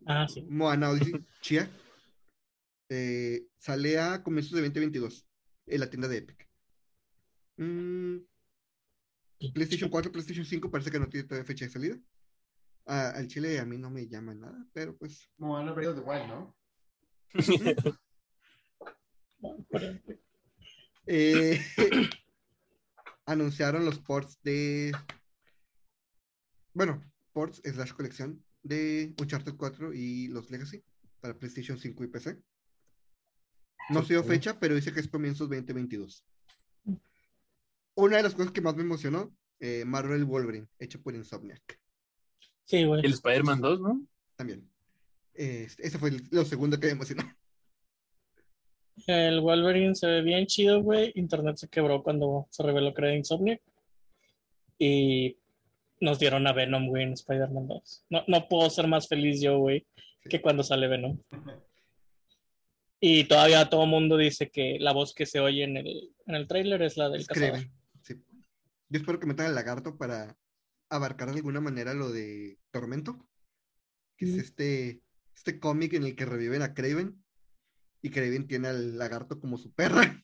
[0.07, 0.43] Ah, sí.
[0.43, 1.71] Moana Odyssey, Chia.
[2.91, 5.30] Eh, sale a comienzos de 2022
[5.71, 6.49] en la tienda de Epic.
[7.57, 8.19] Mm,
[9.55, 11.99] PlayStation 4, PlayStation 5 parece que no tiene todavía fecha de salida.
[12.87, 15.29] Ah, al chile a mí no me llama nada, pero pues.
[15.39, 16.57] Moana Breath of the Wild, ¿no?
[21.07, 21.61] eh,
[23.27, 24.93] anunciaron los ports de.
[26.75, 27.03] Bueno,
[27.33, 30.83] ports slash colección de Uncharted 4 y los Legacy
[31.21, 32.43] para PlayStation 5 y PC.
[33.91, 36.25] No se dio fecha, pero dice que es comienzos 2022.
[37.97, 41.79] Una de las cosas que más me emocionó, eh, Marvel Wolverine, hecho por Insomniac,
[42.65, 43.05] Sí, güey.
[43.05, 44.03] El Spider-Man 2, ¿no?
[44.37, 44.67] también.
[45.35, 47.23] Eh, ese fue el- lo segundo que me emocionó.
[49.07, 51.13] El Wolverine se ve bien chido, güey.
[51.17, 53.61] Internet se quebró cuando se reveló que era Insomniac.
[54.79, 55.37] Y
[56.01, 58.05] nos dieron a Venom, güey, en Spider-Man 2.
[58.09, 59.87] No, no puedo ser más feliz yo, güey,
[60.29, 61.19] que cuando sale Venom.
[63.01, 66.35] Y todavía todo el mundo dice que la voz que se oye en el, en
[66.35, 67.61] el tráiler es la del Es cazador.
[68.03, 68.15] Sí.
[68.89, 70.37] Yo espero que metan al lagarto para
[70.91, 73.27] abarcar de alguna manera lo de Tormento,
[74.17, 74.41] que es Mm.
[74.41, 75.03] este,
[75.35, 77.25] este cómic en el que reviven a Kraven
[78.03, 80.23] y Kraven tiene al lagarto como su perra.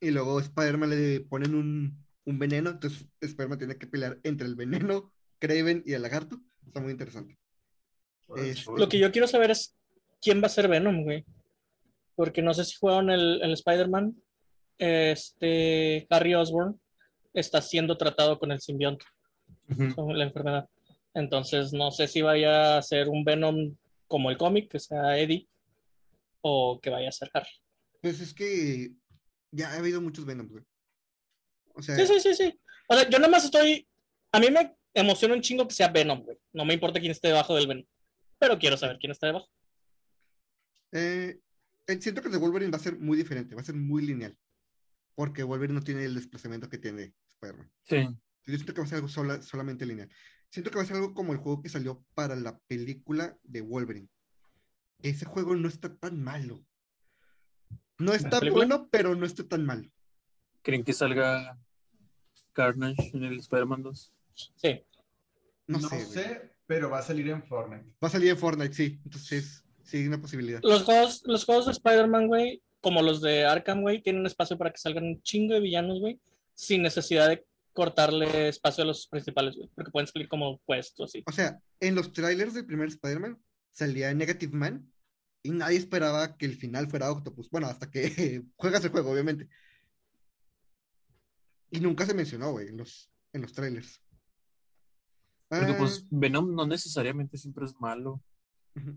[0.00, 4.54] Y luego Spider-Man le ponen un, un veneno, entonces Spider-Man tiene que pelear entre el
[4.56, 6.38] veneno, Kraven y el lagarto.
[6.66, 7.38] Está muy interesante.
[8.36, 9.74] Este, Lo que yo quiero saber es
[10.24, 11.24] quién va a ser Venom, güey.
[12.16, 14.16] Porque no sé si jugaron el, el Spider-Man.
[14.78, 16.80] Este Harry Osborn
[17.34, 19.04] está siendo tratado con el simbionte,
[19.94, 20.68] con la enfermedad.
[21.12, 23.76] Entonces no sé si vaya a ser un Venom
[24.08, 25.48] como el cómic, que sea Eddie,
[26.40, 27.48] o que vaya a ser Harry.
[28.00, 28.90] Pues es que
[29.50, 30.64] ya ha habido muchos Venoms, güey.
[31.74, 32.60] O sea, Sí, sí, sí, sí.
[32.88, 33.86] O sea, yo nada más estoy.
[34.32, 36.38] A mí me emociona un chingo que sea Venom, güey.
[36.52, 37.84] No me importa quién esté debajo del Venom.
[38.38, 39.48] Pero quiero saber quién está debajo.
[40.94, 41.38] Eh,
[41.86, 44.02] eh, siento que el de Wolverine va a ser muy diferente, va a ser muy
[44.06, 44.36] lineal.
[45.14, 47.70] Porque Wolverine no tiene el desplazamiento que tiene Spider-Man.
[47.84, 47.96] Sí.
[48.46, 50.08] Yo siento que va a ser algo sola- solamente lineal.
[50.50, 53.60] Siento que va a ser algo como el juego que salió para la película de
[53.60, 54.08] Wolverine.
[55.02, 56.64] Ese juego no está tan malo.
[57.98, 59.90] No está bueno, pero no está tan malo.
[60.62, 61.58] ¿Creen que salga
[62.52, 64.12] Carnage en el Spider-Man 2?
[64.56, 64.80] Sí.
[65.66, 66.04] No, No, sé.
[66.06, 67.84] sé, pero va a salir en Fortnite.
[68.02, 69.00] Va a salir en Fortnite, sí.
[69.04, 70.60] Entonces, sí, una posibilidad.
[70.62, 74.70] Los juegos, los juegos de Spider-Man, güey, como los de Arkham, güey, tienen espacio para
[74.70, 76.20] que salgan un chingo de villanos, güey,
[76.54, 81.22] sin necesidad de cortarle espacio a los principales, güey, porque pueden salir como puestos, así.
[81.26, 83.38] O sea, en los trailers del primer Spider-Man
[83.72, 84.92] salía Negative Man
[85.42, 87.50] y nadie esperaba que el final fuera Octopus.
[87.50, 89.48] Bueno, hasta que juegas el juego, obviamente.
[91.70, 94.00] Y nunca se mencionó, güey, en los, en los trailers.
[95.48, 98.22] Porque Ah, pues Venom no necesariamente siempre es malo.
[98.76, 98.96] ujú.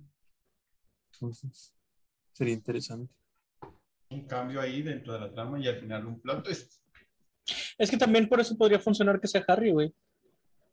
[1.21, 1.73] Entonces,
[2.31, 3.13] sería interesante.
[4.09, 6.81] Un cambio ahí dentro de la trama y al final un plot twist.
[7.77, 9.93] Es que también por eso podría funcionar que sea Harry, güey.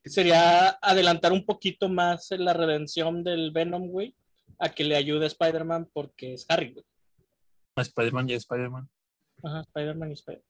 [0.05, 4.15] Sería adelantar un poquito más la redención del Venom, güey,
[4.59, 6.85] a que le ayude a Spider-Man porque es Harry, güey.
[7.77, 8.89] A Spider-Man y a Spider-Man.
[9.43, 10.45] Ajá, Spider-Man y Spider.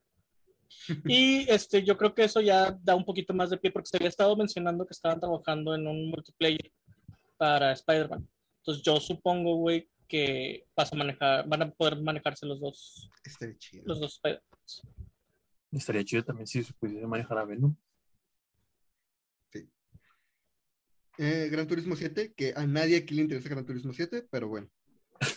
[1.04, 3.96] Y este, yo creo que eso ya da un poquito más de pie porque se
[3.96, 6.72] había estado mencionando que estaban trabajando en un multiplayer
[7.36, 8.28] para Spider-Man.
[8.64, 13.58] Entonces yo supongo, güey, que vas a manejar, van a poder manejarse los dos, Estaría
[13.58, 13.84] chido.
[13.86, 14.42] los dos Spider
[15.70, 17.76] Estaría chido también si se pudiera manejar a Venom.
[21.18, 24.68] Eh, Gran Turismo 7, que a nadie aquí le interesa Gran Turismo 7, pero bueno.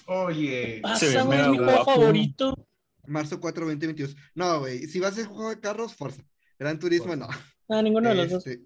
[0.06, 2.68] Oye, Se ve Pasa, güey, mi juego favorito.
[3.08, 4.16] Marzo 4, 2022.
[4.36, 6.24] No, güey, si vas a hacer juego de carros, Forza.
[6.58, 7.28] Gran Turismo, no.
[7.68, 8.48] Ah, ninguno de los dos.
[8.48, 8.66] Este,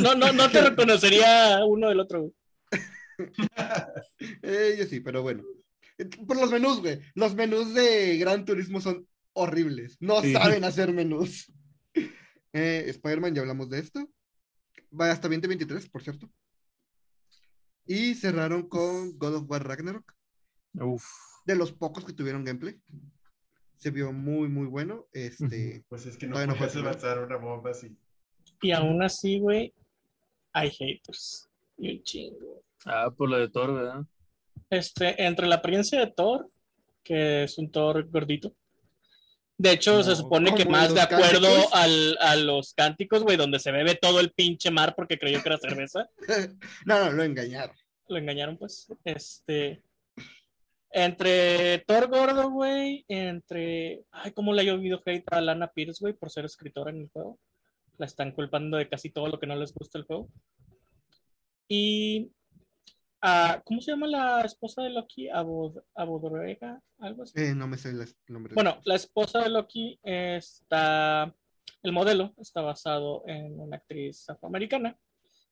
[0.00, 2.32] No, no, no te reconocería uno del otro, güey.
[4.42, 5.42] Eh, yo sí, pero bueno.
[6.26, 7.00] Por los menús, güey.
[7.14, 9.96] Los menús de Gran Turismo son horribles.
[10.00, 10.32] No Sí.
[10.32, 11.52] saben hacer menús.
[12.54, 14.06] Eh, Spider-Man, ya hablamos de esto.
[14.92, 16.30] Va hasta 2023, por cierto.
[17.86, 20.12] Y cerraron con God of War Ragnarok.
[20.74, 21.02] Uf.
[21.46, 22.78] De los pocos que tuvieron gameplay.
[23.78, 25.08] Se vio muy, muy bueno.
[25.14, 25.82] Este.
[25.88, 27.96] pues es que no no puedes lanzar una bomba así.
[28.60, 29.72] Y aún así, güey,
[30.52, 31.48] hay haters.
[31.78, 32.62] Y un chingo.
[32.86, 34.02] Ah, por lo de Thor, ¿verdad?
[34.70, 36.48] Este, entre la apariencia de Thor,
[37.02, 38.54] que es un Thor gordito.
[39.58, 43.60] De hecho, No, se supone que más de acuerdo al- a los cánticos, güey, donde
[43.60, 46.08] se bebe todo el pinche mar porque creyó que era cerveza.
[46.86, 47.76] no, no, lo engañaron.
[48.08, 48.88] Lo engañaron, pues.
[49.04, 49.82] Este.
[50.90, 54.02] Entre Thor gordo, güey, entre.
[54.10, 57.08] Ay, cómo le ha llovido hate a Lana Pierce, güey, por ser escritora en el
[57.10, 57.38] juego.
[57.98, 60.28] La están culpando de casi todo lo que no les gusta el juego.
[61.68, 62.30] Y.
[63.22, 65.28] ah, ¿Cómo se llama la esposa de Loki?
[65.28, 67.32] Abod Abodorega, algo así.
[67.40, 68.54] Eh, no me sé el nombre.
[68.54, 71.34] Bueno, la esposa de Loki está.
[71.82, 74.96] El modelo está basado en una actriz afroamericana.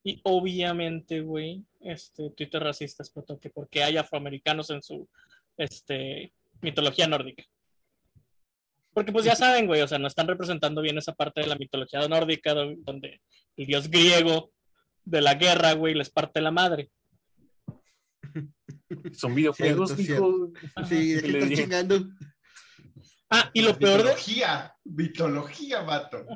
[0.03, 5.09] Y obviamente, güey, este, Twitter racista explotó que porque hay afroamericanos en su
[5.57, 7.45] este, mitología nórdica.
[8.95, 11.57] Porque pues ya saben, güey, o sea, no están representando bien esa parte de la
[11.57, 13.21] mitología nórdica do- donde
[13.57, 14.53] el dios griego
[15.05, 16.91] de la guerra, güey, les parte la madre.
[19.13, 20.53] Son videojuegos, Cierto, hijo.
[20.89, 22.01] Sí, de chingando.
[23.31, 26.27] Ah, y lo peor de, Mitología, mitología, vato.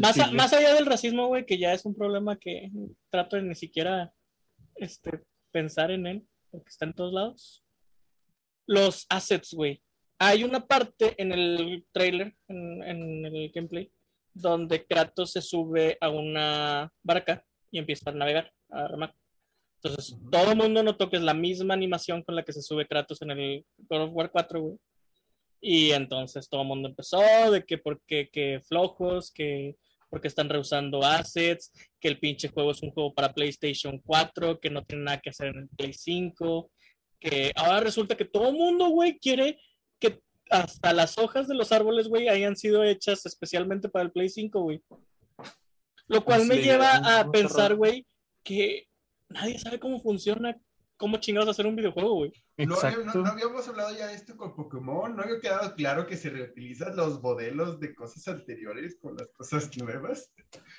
[0.00, 2.70] Más, a- más allá del racismo, güey, que ya es un problema que
[3.10, 4.12] trato de ni siquiera
[4.76, 7.64] este, pensar en él, porque está en todos lados.
[8.66, 9.82] los assets, güey.
[10.18, 13.90] Hay una parte en el trailer, en, en el gameplay,
[14.34, 19.14] donde Kratos se sube a una barca y empieza a navegar, a remar.
[19.82, 22.86] Entonces, todo el mundo notó que es la misma animación con la que se sube
[22.86, 24.76] Kratos en el God of War 4, güey.
[25.62, 29.76] Y entonces todo el mundo empezó de que porque que flojos, que
[30.08, 34.70] porque están rehusando assets, que el pinche juego es un juego para PlayStation 4, que
[34.70, 36.70] no tiene nada que hacer en el Play 5,
[37.20, 39.58] que ahora resulta que todo el mundo, güey, quiere
[40.00, 44.28] que hasta las hojas de los árboles, güey, hayan sido hechas especialmente para el Play
[44.28, 44.82] 5, güey.
[46.08, 48.04] Lo cual me lleva a pensar, güey,
[48.42, 48.88] que
[49.30, 50.60] nadie sabe cómo funciona,
[50.96, 52.32] cómo chingados hacer un videojuego, güey.
[52.58, 53.04] No, Exacto.
[53.04, 56.30] no, no habíamos hablado ya de esto con Pokémon, no había quedado claro que se
[56.30, 60.30] reutilizan los modelos de cosas anteriores con las cosas nuevas.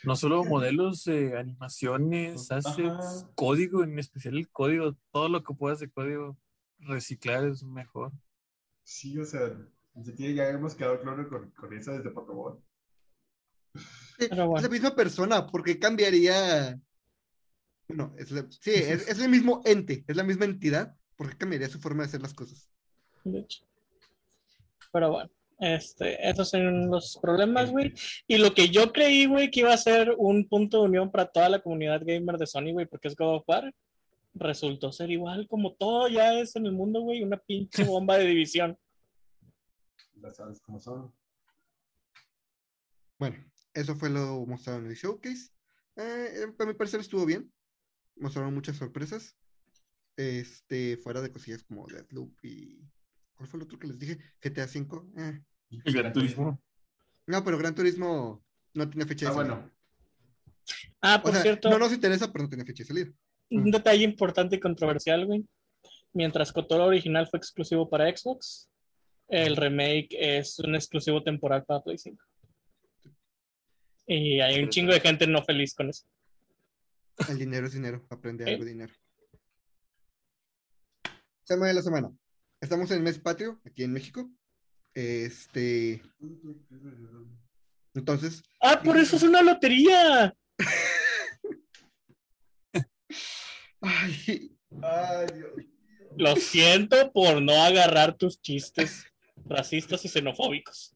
[0.03, 2.59] No solo modelos, eh, animaciones, Ajá.
[2.59, 6.37] assets, código, en especial el código, todo lo que puedas de código
[6.79, 8.11] reciclar es mejor.
[8.83, 9.57] Sí, o sea,
[9.95, 12.63] ya hemos quedado claro con, con eso desde Pokémon.
[14.17, 14.57] Pero bueno.
[14.57, 16.79] Es la misma persona, porque cambiaría.
[17.95, 21.67] Bueno, es la- sí, es, es el mismo ente, es la misma entidad, porque cambiaría
[21.69, 22.69] su forma de hacer las cosas.
[23.23, 23.63] de hecho.
[24.93, 27.93] Pero bueno, este, esos son los problemas, güey.
[28.27, 31.27] Y lo que yo creí, güey, que iba a ser un punto de unión para
[31.27, 33.73] toda la comunidad gamer de Sony, güey, porque es God of War,
[34.33, 38.25] resultó ser igual como todo ya es en el mundo, güey, una pinche bomba de
[38.25, 38.77] división.
[40.15, 41.13] Ya sabes cómo son.
[43.19, 43.37] Bueno,
[43.73, 45.51] eso fue lo mostrado en el showcase.
[45.95, 47.51] Eh, para mi parecer estuvo bien.
[48.17, 49.35] Mostraron muchas sorpresas.
[50.17, 52.79] Este, fuera de cosillas como Deathloop y.
[53.35, 54.19] ¿Cuál fue el otro que les dije?
[54.41, 55.01] GTA V.
[55.17, 55.41] Eh.
[55.85, 56.61] El Gran Turismo.
[57.27, 58.43] No, pero Gran Turismo
[58.73, 59.55] no tiene fecha de Ah, salida.
[59.55, 59.71] bueno.
[61.01, 63.11] Ah, O por sea, cierto, no nos interesa, pero no tiene fecha de salida.
[63.49, 65.43] un detalle importante y controversial, güey.
[66.13, 68.69] Mientras Kotor original fue exclusivo para Xbox,
[69.27, 72.23] el remake es un exclusivo temporal para Play 5.
[74.07, 76.05] Y hay un chingo de gente no feliz con eso.
[77.29, 78.93] El dinero es dinero, aprende algo de dinero.
[81.45, 82.11] Tema de la semana.
[82.61, 84.29] Estamos en el mes patrio, aquí en México.
[84.93, 86.01] Este,
[87.93, 90.35] entonces, Ah, por eso es una lotería.
[93.81, 95.67] ay, Ay, Dios mío.
[96.17, 99.05] Lo siento por no agarrar tus chistes
[99.45, 100.95] racistas y xenofóbicos.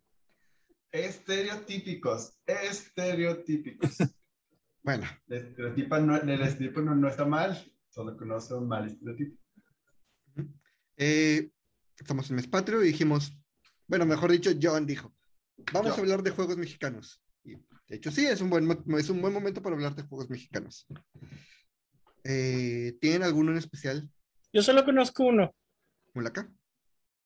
[0.91, 3.97] Estereotípicos, estereotípicos.
[4.86, 7.58] Bueno, El estereotipo no, el estereotipo no, no está mal,
[7.89, 9.36] solo que no es un mal estereotipo.
[10.98, 11.50] eh,
[11.98, 13.36] estamos en mes patrio y dijimos,
[13.88, 15.12] bueno, mejor dicho, John dijo,
[15.74, 15.95] vamos Yo.
[15.95, 17.19] a hablar de juegos mexicanos.
[17.43, 20.30] Y de hecho, sí, es un buen, es un buen momento para hablar de juegos
[20.30, 20.86] mexicanos.
[22.24, 24.08] Eh, ¿Tienen alguno en especial,
[24.54, 25.56] Yo solo conozco uno.
[26.13, 26.48] Mulaka?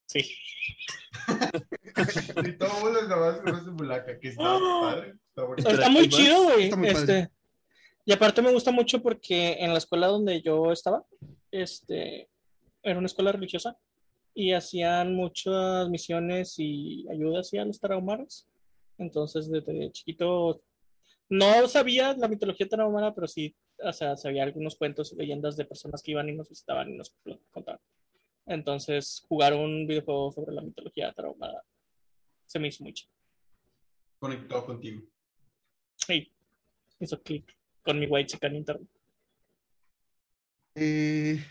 [0.08, 0.34] Sí.
[2.45, 4.43] Y todo el mundo nada más conoce Mulaca, que está
[4.82, 5.15] padre,
[5.58, 6.63] está muy chido, güey.
[6.65, 7.30] Está muy padre.
[8.05, 11.05] Y aparte me gusta mucho porque en la escuela donde yo estaba,
[11.51, 12.29] este,
[12.81, 13.77] era una escuela religiosa
[14.33, 18.47] y hacían muchas misiones y ayudas y a los tarahumaras.
[18.97, 20.62] Entonces, desde chiquito
[21.29, 25.65] no sabía la mitología tarahumara, pero sí, o sea, sabía algunos cuentos y leyendas de
[25.65, 27.15] personas que iban y nos visitaban y nos
[27.51, 27.79] contaban.
[28.45, 31.63] Entonces, jugar un videojuego sobre la mitología tarahumara
[32.45, 33.12] se me hizo muy chido.
[34.17, 35.03] Conectó contigo.
[35.95, 36.33] Sí,
[36.99, 38.88] hizo clic con mi white chicken interno.
[40.76, 41.44] Eh,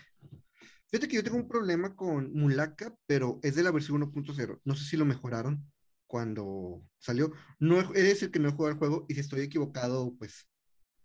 [0.87, 4.59] fíjate que yo tengo un problema con Mulaka, pero es de la versión 1.0.
[4.63, 5.63] No sé si lo mejoraron
[6.07, 7.31] cuando salió.
[7.59, 10.47] No de decir que no he jugado el juego y si estoy equivocado, pues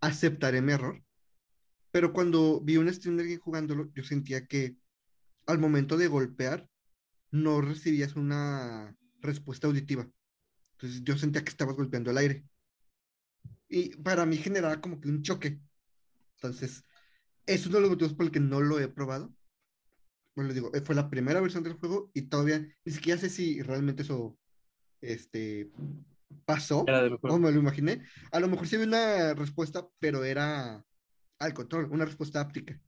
[0.01, 1.03] aceptaré mi error.
[1.91, 4.77] Pero cuando vi un stream de alguien jugándolo, yo sentía que
[5.47, 6.69] al momento de golpear
[7.31, 10.09] no recibías una respuesta auditiva.
[10.73, 12.45] Entonces yo sentía que estabas golpeando el aire.
[13.75, 15.59] Y para mí generaba como que un choque.
[16.37, 16.85] Entonces,
[17.45, 19.35] es uno de los motivos por el que no lo he probado.
[20.37, 23.29] Bueno, les digo, eh, fue la primera versión del juego y todavía ni siquiera sé
[23.29, 24.39] si realmente eso
[25.01, 25.73] este,
[26.45, 26.85] pasó
[27.23, 28.05] o me lo imaginé.
[28.31, 30.87] A lo mejor sí vi una respuesta, pero era
[31.41, 32.81] al control, una respuesta áptica.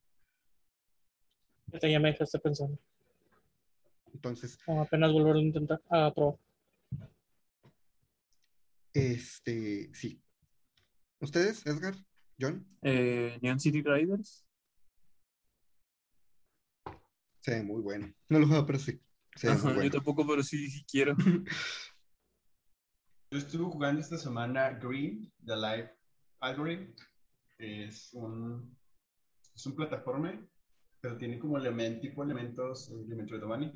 [1.72, 2.78] Ahorita ya me dejaste pensando.
[4.14, 6.38] Entonces, O apenas volver a intentar a probar.
[8.94, 10.22] este, sí.
[11.20, 11.94] ¿Ustedes, Edgar?
[12.38, 12.66] ¿John?
[12.82, 14.46] Eh, Neon City Riders.
[17.40, 18.12] Se ve muy bueno.
[18.28, 19.00] No lo juego, pero sí.
[19.48, 21.16] Ajá, muy Yo tampoco, pero sí, sí quiero.
[23.30, 25.90] Yo estuve jugando esta semana Green, The Life
[26.40, 26.92] Algorithm.
[27.58, 28.76] Es un,
[29.54, 30.38] es un plataforma,
[31.00, 33.72] pero tiene como element, tipo elementos de Metroidvania.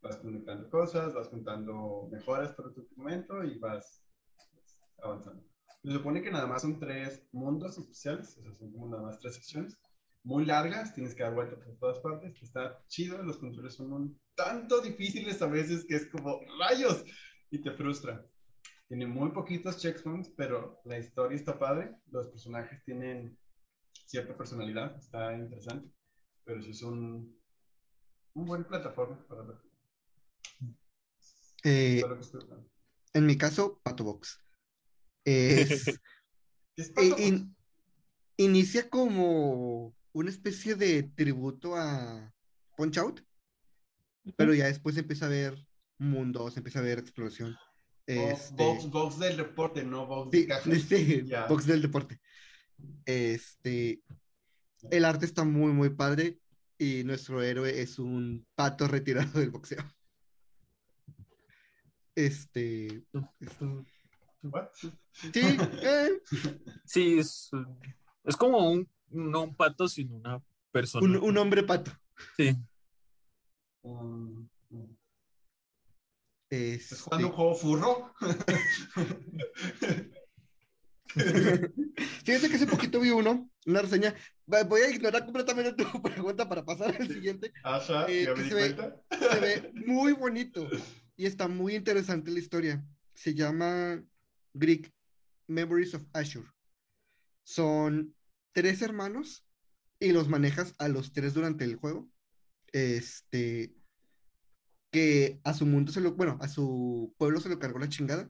[0.00, 4.04] vas conectando cosas, vas juntando mejoras para tu momento y vas
[5.02, 5.55] avanzando.
[5.86, 9.20] Se supone que nada más son tres mundos especiales, o sea, son como nada más
[9.20, 9.78] tres secciones,
[10.24, 14.20] muy largas, tienes que dar vuelta por todas partes, está chido, los controles son un
[14.34, 17.04] tanto difíciles a veces que es como rayos
[17.52, 18.26] y te frustra.
[18.88, 23.38] Tiene muy poquitos checkpoints, pero la historia está padre, los personajes tienen
[24.06, 25.88] cierta personalidad, está interesante,
[26.44, 27.32] pero sí es un,
[28.34, 29.56] un buen plataforma para ver.
[31.62, 32.02] Eh,
[33.12, 34.45] en mi caso, Pato Box.
[35.26, 35.84] Es,
[36.76, 37.54] ¿Qué es eh, Pato in-
[38.38, 42.32] inicia como una especie de tributo a
[42.76, 43.20] Punch Out,
[44.36, 45.66] pero ya después empieza a ver
[45.98, 47.52] mundos, empieza a ver exploración.
[48.08, 48.40] Box?
[48.40, 50.70] Este, Box, box del deporte, no box Sí, de caja.
[50.78, 51.46] sí, Ya.
[51.46, 52.20] box del deporte.
[53.04, 54.00] Este,
[54.90, 56.38] el arte está muy, muy padre
[56.78, 59.82] y nuestro héroe es un pato retirado del boxeo.
[62.14, 63.02] Este,
[63.40, 63.84] esto-
[64.42, 64.68] What?
[65.12, 65.30] sí,
[65.82, 66.10] eh,
[66.84, 67.50] Sí, es,
[68.24, 71.04] es como un, no un pato, sino una persona.
[71.04, 71.90] un, un hombre pato.
[72.36, 72.56] Sí.
[73.82, 74.48] Um,
[76.48, 78.14] Este, ¿Estás jugando un juego furro?
[82.24, 84.14] Fíjense que hace poquito vi uno, una reseña.
[84.46, 87.52] Voy a ignorar completamente tu pregunta para pasar al siguiente.
[87.64, 88.76] Ajá, Eh, que se ve-.
[89.18, 90.68] Se ve muy bonito
[91.16, 92.84] y está muy interesante la historia.
[93.14, 94.02] Se llama
[94.58, 94.92] Greek
[95.46, 96.44] Memories of Ashur.
[97.44, 98.14] Son
[98.52, 99.44] tres hermanos
[100.00, 102.08] y los manejas a los tres durante el juego.
[102.72, 103.74] Este,
[104.90, 108.28] que a su mundo se lo, bueno, a su pueblo se lo cargó la chingada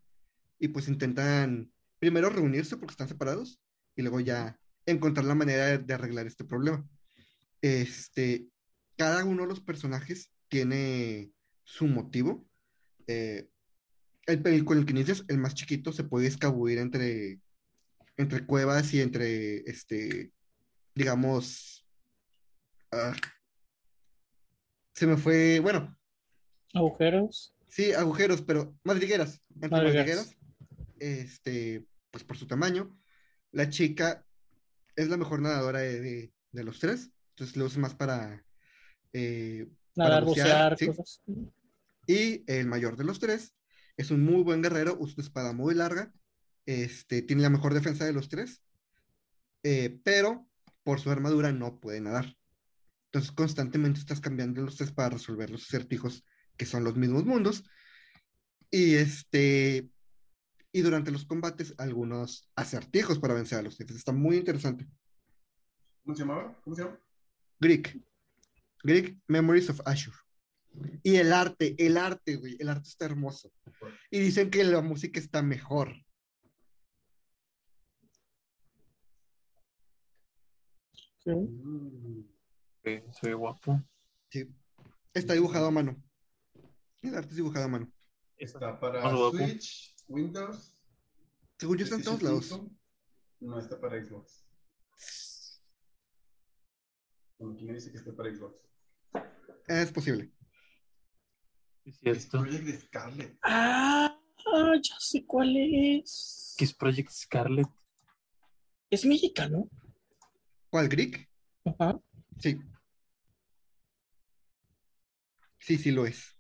[0.59, 3.61] y pues intentan primero reunirse porque están separados
[3.95, 6.87] y luego ya encontrar la manera de, de arreglar este problema.
[7.63, 8.49] Este,
[8.97, 11.33] cada uno de los personajes tiene
[11.65, 12.47] su motivo.
[13.07, 13.49] Eh,
[14.27, 17.41] el, el con el que inicias, el más chiquito, se puede escabullir entre,
[18.17, 20.33] entre cuevas y entre, este,
[20.95, 21.87] digamos,
[22.93, 23.15] ah,
[24.95, 25.97] se me fue, bueno,
[26.75, 27.55] Agujeros.
[27.69, 29.41] Sí, agujeros, pero madrigueras.
[29.55, 30.07] Entre Madrigueras.
[30.07, 30.37] madrigueras,
[30.99, 32.99] este, pues por su tamaño.
[33.53, 34.27] La chica
[34.95, 38.45] es la mejor nadadora de, de- de los tres, entonces lo usa más para...
[39.13, 40.87] eh, para Nadar, bucear, ¿sí?
[40.87, 41.23] cosas.
[42.07, 43.55] Y el mayor de los tres
[43.97, 46.13] es un muy buen guerrero, usa una espada muy larga,
[46.67, 48.63] este, tiene la mejor defensa de los tres,
[49.63, 50.49] eh, pero
[50.83, 52.37] por su armadura no puede nadar.
[53.07, 56.25] Entonces constantemente estás cambiando los tres para resolver los acertijos
[56.57, 57.65] que son los mismos mundos.
[58.71, 59.91] Y este,
[60.73, 63.97] y durante los combates algunos acertijos para vencer a los jefes.
[63.97, 64.87] Está muy interesante.
[66.05, 66.61] ¿Cómo se llamaba?
[66.63, 67.01] ¿Cómo se llama?
[67.59, 67.99] Greek.
[68.83, 70.26] Greek Memories of Ashur.
[71.03, 73.53] Y el arte, el arte, güey, el arte está hermoso.
[74.11, 75.95] Y dicen que la música está mejor.
[81.25, 81.33] Sí.
[82.85, 83.83] Sí, ve guapo.
[84.31, 84.49] Sí.
[85.13, 85.97] Está dibujado a mano.
[87.03, 87.93] El arte es dibujado a mano.
[88.37, 89.39] Está para Más guapo.
[89.39, 90.73] Switch, Windows.
[91.59, 92.49] Según yo está en todos lados.
[92.49, 92.81] PlayStation 5.
[93.41, 94.47] No está para Xbox.
[97.39, 98.57] Bueno, me dice que está para Xbox.
[99.67, 100.33] Es posible.
[101.87, 102.41] Es Es cierto.
[102.41, 103.39] Project Scarlet.
[103.43, 104.19] Ah,
[104.83, 106.55] ya sé cuál es.
[106.59, 107.69] ¿Qué es Project Scarlet?
[108.91, 109.69] Es mexicano.
[110.69, 111.31] ¿Cuál, Greek?
[111.65, 112.01] Ajá.
[112.41, 112.59] Sí.
[115.59, 116.37] Sí, sí lo es.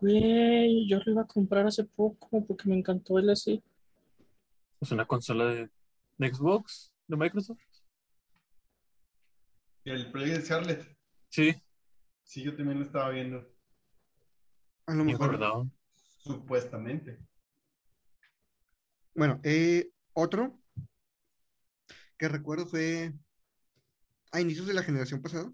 [0.00, 3.62] Güey, yo lo iba a comprar hace poco porque me encantó el así.
[4.80, 5.70] Es una consola de,
[6.18, 7.58] de Xbox, de Microsoft.
[9.84, 10.98] El Project Scarlet.
[11.30, 11.54] Sí,
[12.28, 13.38] Sí, yo también lo estaba viendo.
[14.86, 15.28] A lo me mejor.
[15.28, 15.66] acordaba.
[16.18, 17.18] Supuestamente.
[19.14, 20.60] Bueno, eh, otro
[22.18, 23.14] que recuerdo fue
[24.30, 25.50] a inicios de la generación pasada,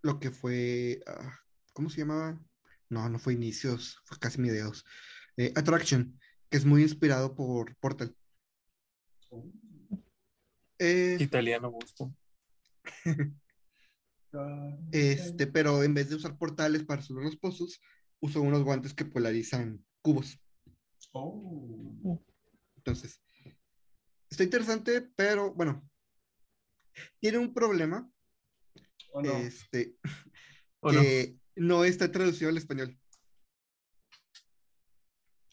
[0.00, 1.38] lo que fue, ah,
[1.74, 2.40] ¿cómo se llamaba?
[2.88, 4.86] No, no fue inicios, fue casi mediados.
[5.36, 8.16] Eh, Attraction, que es muy inspirado por Portal.
[9.28, 9.44] Oh,
[10.78, 12.10] Eh, Italiano gusto.
[14.92, 17.80] este, pero en vez de usar portales para resolver los pozos,
[18.20, 20.38] usó unos guantes que polarizan cubos.
[21.12, 22.20] Oh.
[22.76, 23.20] Entonces,
[24.30, 25.88] está interesante, pero bueno,
[27.18, 28.10] tiene un problema,
[29.12, 29.32] ¿O no?
[29.36, 29.96] este,
[30.82, 32.96] que no está traducido al español.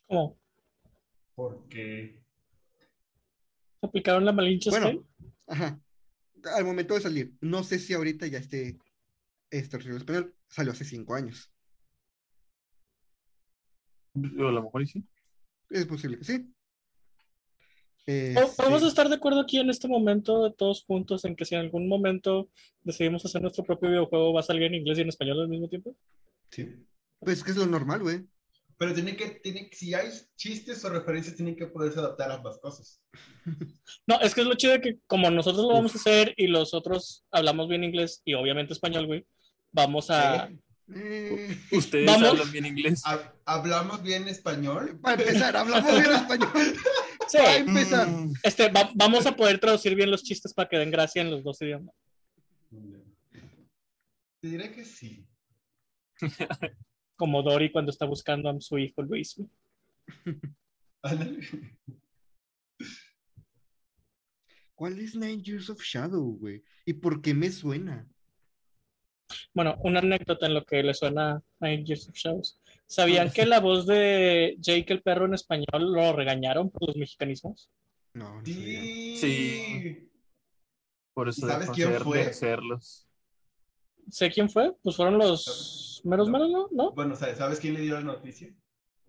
[0.08, 0.40] ¿Cómo?
[1.36, 2.24] Porque.
[3.82, 5.06] ¿Aplicaron la Malinche Bueno?
[5.48, 5.80] Ajá.
[6.56, 8.78] Al momento de salir, no sé si ahorita ya esté
[9.50, 11.52] este original español salió hace cinco años.
[14.16, 15.04] O a lo mejor y sí.
[15.70, 16.54] Es posible que sí.
[18.36, 21.56] Po- Podemos Este, estar de acuerdo aquí en este momento, todos juntos, en que si
[21.56, 22.50] en algún momento
[22.84, 25.68] decidimos hacer nuestro propio videojuego, va a salir en inglés y en español al mismo
[25.68, 25.96] tiempo.
[26.52, 26.70] Sí.
[27.20, 28.26] Pues que es lo normal, güey.
[28.80, 32.60] Pero tiene que, tiene, si hay chistes o referencias, tienen que poderse adaptar a ambas
[32.60, 33.02] cosas.
[34.06, 36.46] No, es que es lo chido de que como nosotros lo vamos a hacer y
[36.48, 39.26] los otros hablamos bien inglés y obviamente español, güey,
[39.72, 40.48] vamos a...
[40.48, 40.60] Sí.
[40.96, 42.30] Eh, Ustedes Vamos.
[42.30, 43.02] hablan bien inglés.
[43.06, 44.98] Ha- ¿Hablamos bien español?
[45.02, 46.50] para empezar, hablamos bien español.
[47.28, 48.08] Sí, Para empezar.
[48.08, 51.30] Mm, este, va- vamos a poder traducir bien los chistes para que den gracia en
[51.32, 51.94] los dos idiomas.
[54.40, 55.28] Te diré que sí.
[57.18, 59.36] Como Dory cuando está buscando a su hijo Luis.
[64.76, 66.64] ¿Cuál es Nine Years of Shadow, güey?
[66.86, 68.08] ¿Y por qué me suena?
[69.54, 72.60] Bueno, una anécdota en lo que le suena a Nine Years of Shadows.
[72.86, 77.70] ¿Sabían que la voz de Jake el perro en español lo regañaron por los mexicanismos?
[78.14, 78.82] No, no sabía.
[78.82, 79.18] Sí.
[79.18, 80.10] Sí.
[81.14, 82.18] Por eso ¿Sabes quién hacer- fue?
[82.20, 83.07] de hacerlos.
[84.10, 84.74] ¿Sé quién fue?
[84.84, 86.68] Pues fueron los meros meros, ¿no?
[86.72, 86.92] ¿no?
[86.94, 88.54] Bueno, ¿sabes ¿sabes quién le dio la noticia?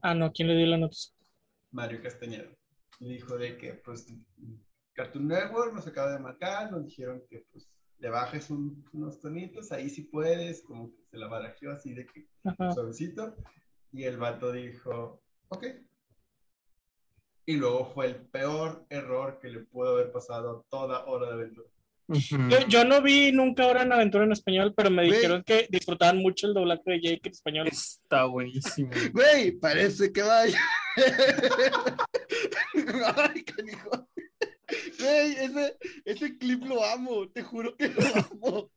[0.03, 1.15] Ah, no, ¿quién le dio la noticia?
[1.71, 2.49] Mario Castañeda.
[3.01, 4.07] Le dijo de que, pues,
[4.93, 7.69] Cartoon Network nos acaba de marcar, nos dijeron que, pues,
[8.01, 12.07] le bajes un- unos tonitos, ahí sí puedes, como que se la barajeó así de
[12.07, 12.73] que Ajá.
[12.73, 13.37] suavecito.
[13.93, 15.65] Y el vato dijo, ok.
[17.47, 21.33] Y luego fue el peor error que le pudo haber pasado a toda hora de
[21.35, 21.69] aventura.
[22.09, 25.17] Yo, yo no vi nunca Hora en Aventura en español, pero me Güey.
[25.17, 27.69] dijeron que disfrutaban mucho el doblaje de Jake en español.
[27.69, 28.91] Está buenísimo.
[29.13, 30.59] Güey, parece que vaya.
[33.17, 34.09] Ay, canijo.
[34.99, 38.71] Güey, ese, ese clip lo amo, te juro que lo amo.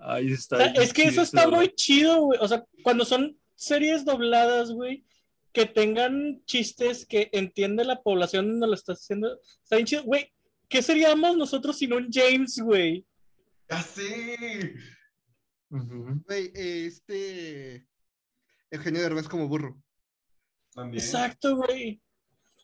[0.00, 0.56] Ahí O está.
[0.58, 2.38] sea, es que eso está muy chido, güey.
[2.40, 5.04] O sea, cuando son series dobladas, güey,
[5.52, 10.02] que tengan chistes que entiende la población donde lo estás haciendo, está bien chido.
[10.04, 10.32] Güey,
[10.68, 13.04] ¿qué seríamos nosotros sin un James, güey?
[13.68, 14.34] ¡Así!
[15.68, 17.86] Güey, este.
[18.70, 19.76] Eugenio Derbez como burro.
[20.74, 21.02] También.
[21.02, 22.00] Exacto, güey.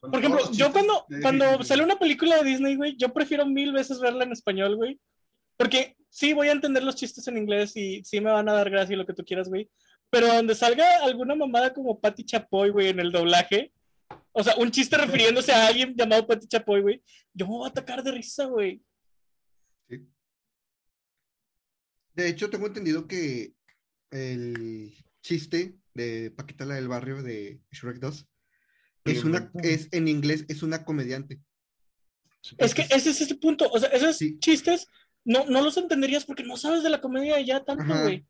[0.01, 3.73] Por ejemplo, yo cuando, de- cuando sale una película de Disney, güey, yo prefiero mil
[3.73, 5.01] veces verla en español, güey.
[5.57, 8.69] Porque sí voy a entender los chistes en inglés y sí me van a dar
[8.69, 9.71] gracia y lo que tú quieras, güey.
[10.11, 13.73] Pero donde salga alguna mamada como Patty Chapoy, güey, en el doblaje,
[14.33, 17.03] o sea, un chiste refiriéndose a alguien llamado Patty Chapoy, güey,
[17.35, 18.83] yo me voy a atacar de risa, güey.
[19.89, 20.07] Sí.
[22.15, 23.55] De hecho, tengo entendido que
[24.11, 28.27] el chiste de Paquita la del barrio de Shrek 2
[29.05, 31.41] es una, es en inglés, es una comediante.
[32.59, 33.69] Es que ese es el punto.
[33.71, 34.39] O sea, esos Sí.
[34.39, 34.87] chistes
[35.25, 38.03] no, no los entenderías porque no sabes de la comedia ya tanto, Ajá.
[38.03, 38.27] güey.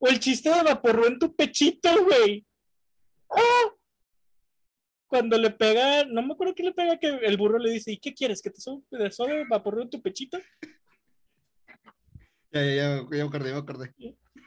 [0.00, 2.46] O el chiste de vaporru en tu pechito, güey.
[3.30, 3.70] ¡Ah!
[5.14, 7.98] Cuando le pega, no me acuerdo qué le pega, que el burro le dice, ¿y
[7.98, 8.42] qué quieres?
[8.42, 10.40] ¿Que te sobe, te sobe vaporru en tu pechito?
[12.50, 13.94] Ya, ya, ya, ya me acordé, ya me acordé.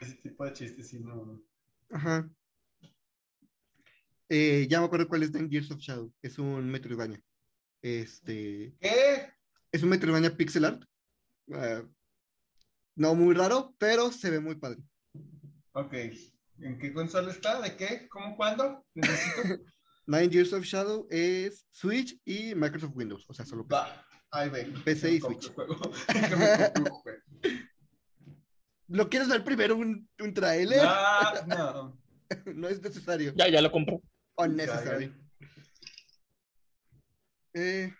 [0.02, 1.42] Ese tipo de chistes, sí, no.
[1.90, 2.30] Ajá.
[4.28, 6.12] Eh, ya me acuerdo cuál es Nine Years of Shadow.
[6.22, 7.24] Es un Metroidvania.
[7.82, 8.76] Este.
[8.82, 9.32] ¿Qué?
[9.72, 10.84] Es un Metroidvania pixel art.
[11.54, 11.82] Ah,
[12.94, 14.82] no muy raro, pero se ve muy padre.
[15.72, 15.94] Ok.
[16.60, 17.62] ¿En qué consola está?
[17.62, 18.10] ¿De qué?
[18.10, 18.36] ¿Cómo?
[18.36, 18.86] ¿Cuándo?
[18.96, 19.64] Necesito.
[20.08, 23.26] Nine Years of Shadow es Switch y Microsoft Windows.
[23.30, 23.76] O sea, solo PC.
[23.76, 24.06] Va.
[24.32, 24.74] Ahí ven.
[24.84, 25.54] PC y compro Switch.
[25.54, 25.76] juego.
[26.74, 27.14] Compro.
[28.90, 30.82] ¿Lo quieres ver primero un, un trailer?
[31.48, 31.98] No.
[32.46, 33.34] No es necesario.
[33.36, 34.02] Ya, ya lo compró.
[34.38, 35.14] Unnecessary.
[37.54, 37.92] Eh,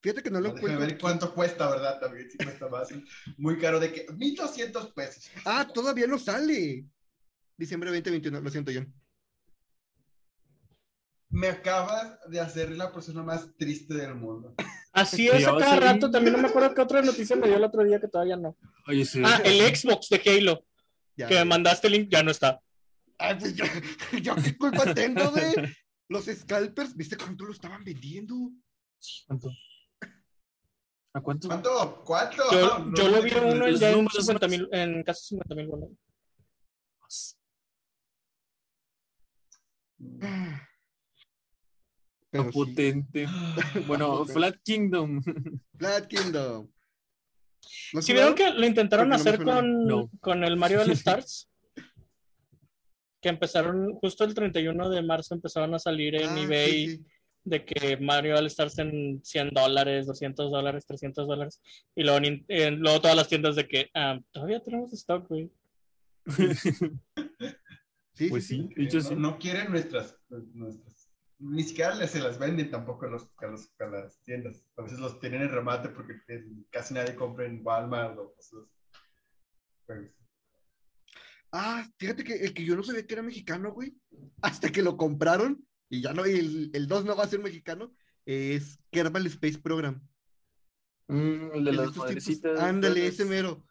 [0.00, 0.86] fíjate que no lo Déjame encuentro.
[0.86, 1.98] ver cuánto cuesta, ¿verdad?
[2.00, 2.88] También sí cuesta más.
[3.38, 5.28] Muy caro de que 1200 pesos.
[5.44, 6.86] Ah, todavía no sale.
[7.56, 8.92] Diciembre 2021, lo siento, John.
[11.28, 14.54] Me acabas de hacer la persona más triste del mundo.
[14.92, 16.10] Así es, a o cada rato.
[16.10, 18.56] También no me acuerdo qué otra noticia me dio el otro día que todavía no.
[18.86, 19.20] Oye, sí.
[19.24, 20.64] Ah, el Xbox de Halo,
[21.16, 22.60] Ya, que me mandaste el link, ya no está.
[23.18, 23.64] Ay, pues yo,
[24.22, 25.74] yo qué culpa tengo de
[26.08, 26.94] los scalpers.
[26.96, 28.34] ¿Viste cuánto lo estaban vendiendo?
[29.26, 29.50] ¿Cuánto?
[31.12, 31.48] ¿A cuánto?
[31.48, 32.02] ¿Cuánto?
[32.04, 32.42] ¿Cuánto?
[32.52, 34.50] Yo, No, yo no lo vi qué- uno ya en números 50 más.
[34.58, 35.90] mil, en casi 50 mil bolas.
[42.38, 43.26] Pero sí, potente.
[43.86, 45.22] Bueno, Flat Kingdom.
[45.78, 46.68] Flat Kingdom.
[47.92, 48.52] ¿Lo has Si vieron jugado?
[48.54, 50.10] que lo intentaron Porque hacer con, No.
[50.20, 51.48] con el Mario All Stars,
[53.20, 57.04] que empezaron justo el 31 de marzo, empezaron a salir en Ah, sí, eBay sí.
[57.44, 61.60] de que Mario All Stars en 100 dólares, 200 dólares, 300 dólares.
[61.96, 62.18] Y luego,
[62.48, 65.50] eh, luego todas las tiendas de que ah, todavía tenemos stock, güey.
[68.14, 68.96] Sí, Pues sí, sí, sí.
[68.96, 69.14] no, sí.
[69.16, 70.16] no quieren nuestras,
[70.54, 70.95] nuestras.
[71.38, 74.64] Ni siquiera les- se las venden tampoco a, los, a, los- a las tiendas.
[74.76, 78.64] A veces los tienen en remate porque eh, casi nadie compra en Walmart o cosas.
[79.86, 80.10] Pues,
[81.52, 83.96] Ah, fíjate que el que yo no sabía que era mexicano, güey,
[84.42, 87.38] hasta que lo compraron y ya no, y el, el 2 no va a ser
[87.40, 87.94] mexicano,
[88.26, 90.06] es Kerbal Space Program.
[91.08, 92.58] Mm, el de El las madrecitas.
[92.60, 93.64] Ándale, ese mero.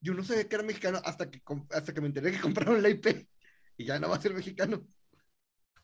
[0.00, 1.40] Yo no sabía que era mexicano hasta que,
[1.70, 3.28] hasta que me enteré que compraron la IP
[3.76, 4.84] y ya no va a ser mexicano.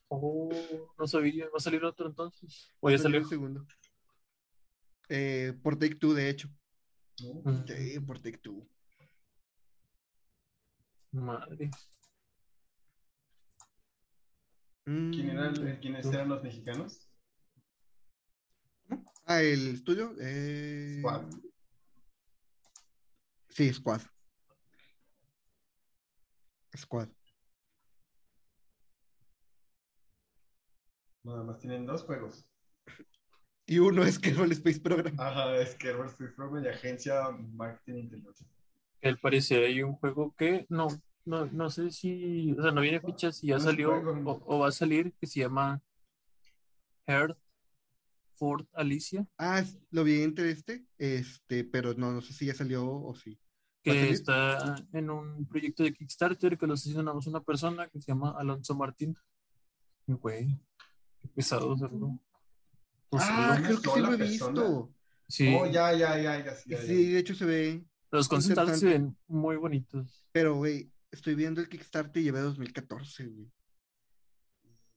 [0.08, 0.50] Oh,
[0.98, 1.44] no sabía.
[1.46, 2.72] ¿Va a salir otro entonces?
[2.80, 3.66] O ya Salió el segundo.
[5.08, 6.48] Eh, por Take Two, de hecho.
[7.20, 8.66] Mm, Sí, por Take Two.
[11.12, 11.70] Madre.
[14.84, 17.08] ¿Quién era el- Mm, ¿Quiénes eran los mexicanos?
[19.26, 20.14] Ah, el estudio.
[20.20, 21.30] eh, Squad.
[23.50, 24.00] Sí, Squad.
[26.76, 27.08] Squad.
[31.28, 32.46] Nada más tienen dos juegos.
[33.66, 35.14] Y uno es Kerbal Space Program.
[35.20, 38.44] Ajá, es Herbert Street Program y Agencia Marketing Intelligence.
[39.02, 40.88] Al parecer hay un juego que no,
[41.26, 43.92] no, no sé si, o sea, no viene ficha si ya No salió
[44.24, 45.82] o, o va a salir, que se llama
[47.06, 47.38] Heart
[48.36, 52.54] Ford Alicia, Ah, es- lo vi entre este, este, pero no, no sé si ya
[52.54, 53.38] salió o sí.
[53.86, 57.88] ¿Va a que está en un proyecto de Kickstarter que lo está haciendo una persona
[57.88, 59.16] que se llama Alonso Martín.
[60.06, 60.58] Güey,
[61.22, 62.18] qué pesado hacerlo.
[63.10, 64.60] Pues Ah, creo que sí lo he persona.
[64.62, 64.94] visto.
[65.28, 66.84] Sí, Oh, ya, ya, ya, ya, sí, ya, ya.
[66.86, 67.84] Sí, de hecho se ve.
[68.10, 70.24] los concept art se ven muy bonitos.
[70.32, 73.46] Pero, güey, estoy viendo el Kickstarter y llevé 2014, güey.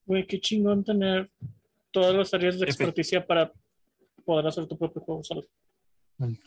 [0.06, 1.30] Güey, qué chingón tener
[1.90, 2.70] todas las áreas de Efe.
[2.70, 3.52] experticia para
[4.24, 5.46] poder hacer tu propio juego solo.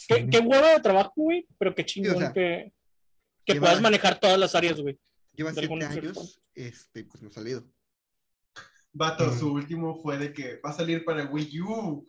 [0.08, 2.74] Qué, qué hueva de trabajo, güey, pero qué chingón sea, que,
[3.46, 5.00] que lleva- puedas manejar todas las áreas, güey.
[5.34, 7.70] Lleva siete años, este, pues no ha salido.
[8.98, 9.38] Vato, Mm.
[9.40, 12.08] su último fue de que va a salir para Wii U.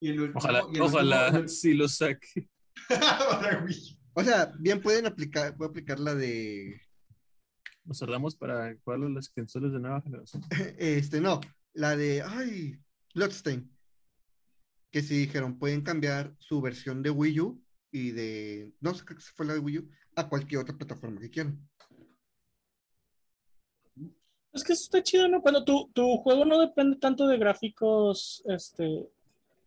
[0.00, 2.48] Y el último, Ojalá, y el ojalá último- sí lo saque.
[2.88, 4.00] para Wii U.
[4.14, 6.80] O sea, bien pueden aplicar, puedo aplicar la de,
[7.84, 10.42] Nos tardamos para jugar las consolas de nueva generación.
[10.78, 11.40] este, no,
[11.74, 12.78] la de, ay,
[13.14, 13.66] Bloodstained.
[14.90, 17.62] Que sí dijeron, pueden cambiar su versión de Wii U
[17.92, 21.30] y de, no sé, que fue la de Wii U, a cualquier otra plataforma que
[21.30, 21.68] quieran.
[24.52, 25.40] Es que eso está chido, ¿no?
[25.42, 29.08] Cuando tu, tu juego no depende tanto de gráficos este,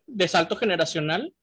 [0.08, 1.34] de salto generacional.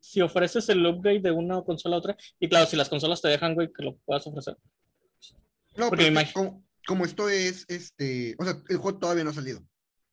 [0.00, 3.28] Si ofreces el upgrade de una consola a otra, y claro, si las consolas te
[3.28, 4.56] dejan, güey, que lo puedas ofrecer.
[5.76, 9.34] No, Porque pero como, como esto es, este, o sea, el juego todavía no ha
[9.34, 9.60] salido.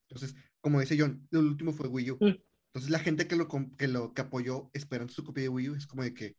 [0.10, 2.18] Entonces, como dice John, el último fue Wii U.
[2.22, 2.36] Mm.
[2.68, 5.76] Entonces, la gente que lo, que lo que apoyó esperando su copia de Wii U
[5.76, 6.36] es como de que,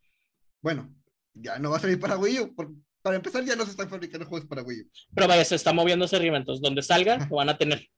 [0.62, 0.94] bueno,
[1.34, 2.54] ya no va a salir para Wii U.
[2.54, 2.72] por-
[3.02, 4.90] para empezar, ya no se están fabricando juegos para Wii U.
[5.14, 7.88] Pero vaya, se está moviendo ese arriba, entonces donde salga, lo van a tener.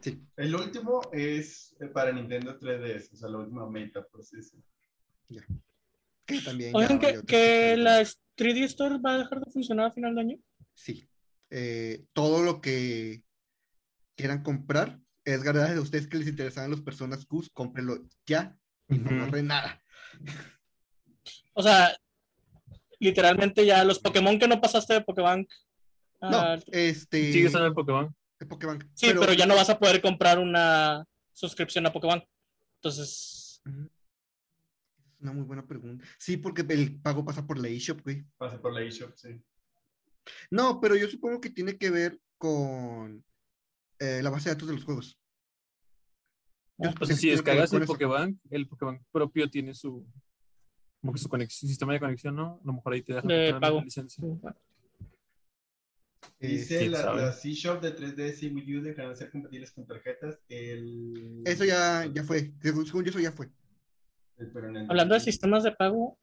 [0.00, 0.20] Sí.
[0.36, 4.64] El último es para Nintendo 3DS, o sea, la última meta, por así decirlo.
[6.26, 7.76] Que también ya Oigan, que, que 360.
[7.76, 8.02] la
[8.36, 10.38] 3D Store va a dejar de funcionar a final de año.
[10.74, 11.08] Sí.
[11.50, 13.22] Eh, todo lo que
[14.16, 18.56] quieran comprar, es gracias a ustedes que les interesaban los personas Qs, cómprenlo ya
[18.88, 19.20] y no Ujú.
[19.20, 19.82] ahorren nada.
[21.54, 21.96] O sea,
[23.04, 25.48] literalmente ya los Pokémon que no pasaste de Pokébank.
[26.22, 27.32] No, ah, este.
[27.32, 28.14] Sigue estando el Pokémon.
[28.40, 28.48] el
[28.94, 29.32] sí, pero...
[29.34, 32.24] ya no vas a poder comprar una suscripción a Pokébank.
[32.76, 33.62] Entonces.
[33.64, 36.04] Es una muy buena pregunta.
[36.18, 38.24] Sí, porque el pago pasa por la eShop, güey.
[38.38, 39.40] Pase por la eShop, sí.
[40.50, 43.22] No, pero yo supongo que tiene que ver con
[43.98, 45.18] eh, la base de datos de los juegos.
[46.78, 47.84] Yo Ah, Pues si descargas el.
[47.84, 50.06] Pokébank, el Pokébank propio tiene su
[51.04, 52.60] como que su conexión, sistema de conexión, ¿no?
[52.62, 53.78] A lo mejor ahí te deja De comprar pago.
[53.80, 54.24] la licencia.
[56.40, 57.20] Eh, Dice la, sabe.
[57.22, 60.38] las eShop de 3DS y Wii U dejarán de ser compatibles con tarjetas.
[60.48, 61.42] El...
[61.44, 62.52] Eso ya, ya fue.
[62.62, 63.50] Según, yo, eso ya fue.
[64.38, 66.18] el- hablando de sistemas de pago,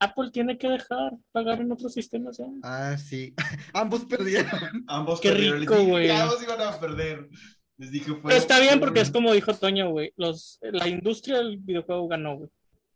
[0.00, 2.38] Apple tiene que dejar pagar en otros sistemas.
[2.38, 2.46] ¿ya?
[2.64, 3.34] Ah, sí.
[3.72, 4.50] Ambos perdieron.
[4.88, 5.60] Ambos Qué perdieron.
[5.60, 6.10] rico, güey.
[6.10, 7.28] ambos iban a perder.
[7.76, 8.22] Les dije, fue.
[8.30, 10.12] Pero está bien porque es como dijo Toño, güey.
[10.16, 12.50] Los, la industria del videojuego ganó, güey.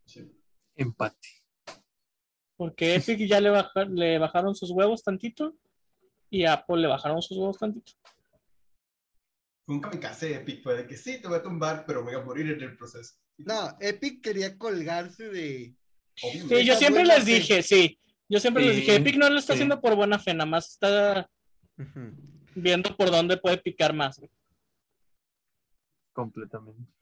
[0.07, 0.29] Sí.
[0.77, 1.29] Empate.
[2.57, 5.57] Porque Epic ya le, baja- le bajaron sus huevos tantito
[6.31, 7.93] y a Apple le bajaron sus huevos tantito.
[9.67, 12.21] Fue un kamikaze Epic, fue de que sí, te voy a tumbar, pero voy a
[12.21, 13.17] morir en el proceso.
[13.39, 15.75] No, Epic quería colgarse de.
[16.23, 16.59] Obviamente.
[16.61, 17.99] Sí, yo siempre les dije, sí.
[18.29, 19.59] Yo siempre les dije, Epic no lo está sí.
[19.59, 21.29] haciendo por buena fe, nada más está
[22.55, 24.21] viendo por dónde puede picar más.
[26.13, 26.93] completamente.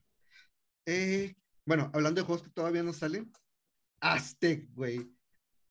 [0.86, 1.34] Eh,
[1.66, 3.30] bueno, hablando de juegos que todavía no salen,
[4.00, 5.10] Aztec, güey.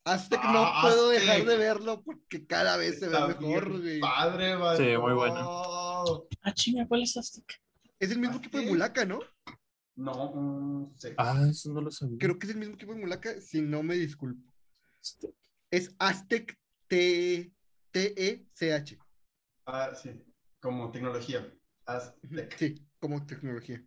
[0.06, 1.22] Aztec no Ah, puedo Aztec.
[1.28, 4.00] dejar de verlo porque cada vez se ve mejor, güey.
[4.00, 4.78] Padre, vato.
[4.84, 5.36] Sí, muy bueno.
[6.42, 7.46] Ah, chinga, ¿cuál es Aztec?
[8.00, 8.74] Es el mismo equipo de Aztec.
[8.74, 9.20] Mulaka, ¿no?
[9.96, 11.10] No, mm, sí.
[11.18, 12.18] Ah, eso no lo sabía.
[12.20, 14.42] Creo que es el mismo equipo de Mulaka, si no me disculpo.
[15.02, 15.36] Aztec.
[15.72, 16.58] Es Aztec
[16.88, 17.52] T-
[17.92, 18.98] T-E-C-H.
[19.66, 20.12] Ah, sí.
[20.62, 21.52] Como tecnología.
[21.86, 22.56] Aztec.
[22.58, 23.84] Sí, como tecnología.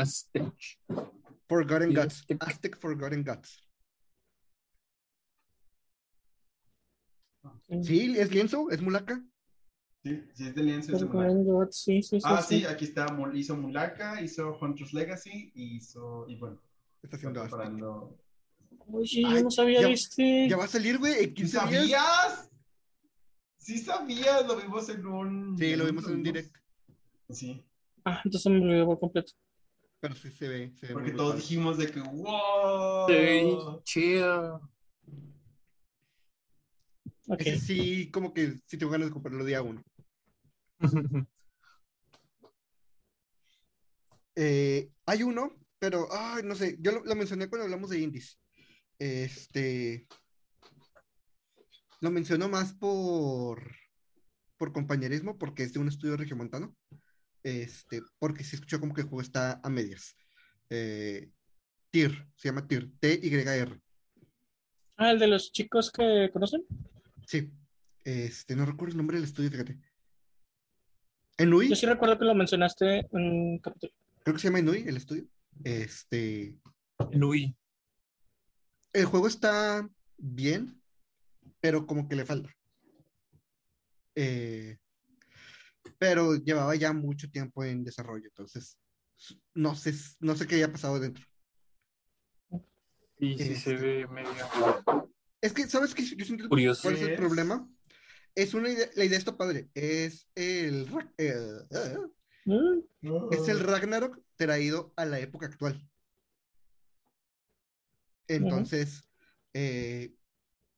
[0.00, 0.52] Aztec.
[1.48, 2.20] Forgotten Gods.
[2.20, 2.36] Aztec.
[2.46, 3.64] Aztec Forgotten Gods.
[7.82, 9.22] Sí, es lienzo, es Mulaka.
[10.02, 10.92] Sí, sí, es de lienzo.
[10.96, 12.26] es de sí, sí, sí.
[12.26, 13.06] Ah, sí, aquí está.
[13.34, 16.26] Hizo Mulaka, hizo Hunter's Legacy y hizo.
[16.28, 16.60] Y bueno,
[17.02, 17.50] Está está haciendo Aztec.
[17.56, 18.18] preparando.
[18.90, 20.48] Oye, Ay, yo no sabía ya- de este.
[20.48, 21.64] Ya va a salir, güey, en ¿Sí 15 días.
[21.72, 22.50] sabías?
[23.58, 25.58] Sí sabías, lo vimos en un.
[25.58, 26.56] Sí, lo vimos en un direct.
[27.30, 27.62] Sí,
[28.04, 29.32] Ah, entonces me lo por completo.
[30.00, 31.36] Pero sí se ve, se ve porque todos brutal.
[31.36, 33.08] dijimos de que wow.
[33.08, 34.70] Sí, chido.
[37.26, 37.40] Ok.
[37.40, 39.82] Ese sí, como que sí tengo ganas de comprarlo día uno.
[44.40, 48.38] Eh, hay uno, pero, ay, no sé, yo lo, lo mencioné cuando hablamos de indies.
[48.96, 50.06] Este,
[52.00, 53.74] lo menciono más por,
[54.56, 56.76] por compañerismo, porque es de un estudio regiomontano.
[57.42, 60.16] Este, porque sí escuchó como que el juego está a medias.
[60.70, 61.30] Eh,
[61.90, 63.80] TIR, se llama TIR, T-Y-R.
[64.96, 66.66] Ah, el de los chicos que conocen.
[67.26, 67.50] Sí,
[68.04, 69.78] este, no recuerdo el nombre del estudio, fíjate.
[71.38, 73.92] Enui, Yo sí recuerdo que lo mencionaste en un capítulo.
[74.24, 75.24] creo que se llama Enui el estudio.
[75.64, 76.58] Este,
[77.12, 77.56] Nui.
[78.92, 80.80] el juego está bien,
[81.60, 82.54] pero como que le falta.
[84.16, 84.78] Eh,
[85.98, 88.78] pero llevaba ya mucho tiempo en desarrollo, entonces
[89.54, 91.24] no sé, no sé qué haya pasado dentro.
[93.18, 93.76] Y sí se Este.
[93.76, 94.30] ve medio.
[95.40, 96.04] Es que, ¿sabes qué?
[96.04, 96.82] Yo siento Curioso.
[96.82, 97.68] cuál es el problema.
[98.34, 99.68] Es una idea, la idea está padre.
[99.74, 100.86] Es el,
[101.18, 101.34] eh,
[101.70, 101.96] eh,
[102.44, 102.80] Mm,
[103.30, 105.86] es el Ragnarok traído a la época actual.
[108.26, 109.02] Entonces,
[109.52, 110.14] eh,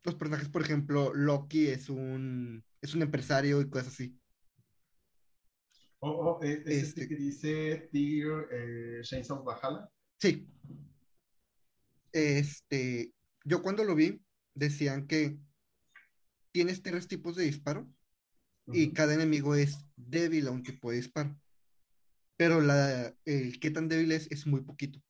[0.03, 4.19] los personajes, por ejemplo, Loki es un, es un empresario y cosas así.
[6.03, 9.89] Oh, oh, es, es este Este- que dice Tyr, eh, Chains of Valhalla.
[10.19, 10.47] Sí.
[12.13, 13.13] Este,
[13.45, 14.21] yo cuando lo vi,
[14.55, 15.39] decían que
[16.53, 17.89] tienes tres tipos de disparo
[18.73, 21.37] y cada enemigo es débil a un tipo de disparo.
[22.37, 25.01] Pero la, el qué tan débil es es muy poquito.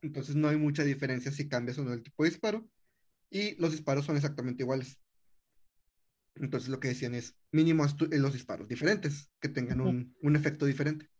[0.00, 2.68] Entonces no hay mucha diferencia si cambias o no el tipo de disparo.
[3.30, 4.98] Y los disparos son exactamente iguales.
[6.34, 10.66] Entonces lo que decían es mínimo eh, los disparos diferentes, que tengan un, un efecto
[10.66, 11.10] diferente.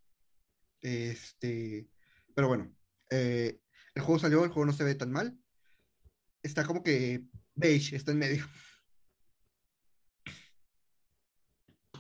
[0.81, 1.89] Este,
[2.35, 2.75] pero bueno,
[3.11, 3.61] eh,
[3.95, 5.39] el juego salió, el juego no se ve tan mal.
[6.43, 8.45] Está como que beige, está en medio.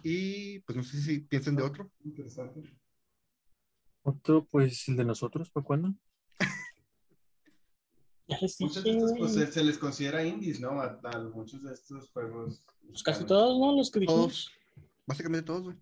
[0.02, 1.92] Y pues no sé si piensan de otro.
[2.04, 2.60] Interesante.
[4.02, 5.94] Otro, pues el de nosotros, ¿para cuándo?
[8.60, 10.80] Muchos de estos pues, se, se les considera indies, ¿no?
[10.80, 12.62] A, a muchos de estos juegos.
[12.88, 13.76] Pues casi todos, ¿no?
[13.76, 14.20] Los que dijimos.
[14.20, 14.50] Todos,
[15.06, 15.76] básicamente todos, güey.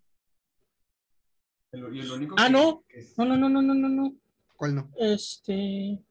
[1.72, 2.84] El, y el único Ah, que- no.
[2.88, 4.14] que es- No, no, no, no, no, no, no.
[4.56, 4.90] ¿Cuál no?
[4.96, 6.02] Este.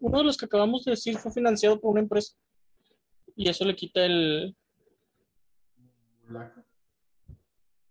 [0.00, 2.34] Uno de los que acabamos de decir fue financiado por una empresa.
[3.36, 4.56] Y eso le quita el.
[6.26, 6.64] Mulaka.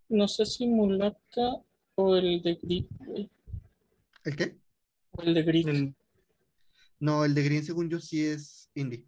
[0.08, 1.56] No sé si Mulaka
[1.94, 3.30] o el de Grid, güey.
[4.24, 4.56] ¿El qué?
[5.12, 5.68] O el de Grid.
[5.68, 5.94] El-
[7.00, 9.04] No, el de Green, según yo, sí es indie.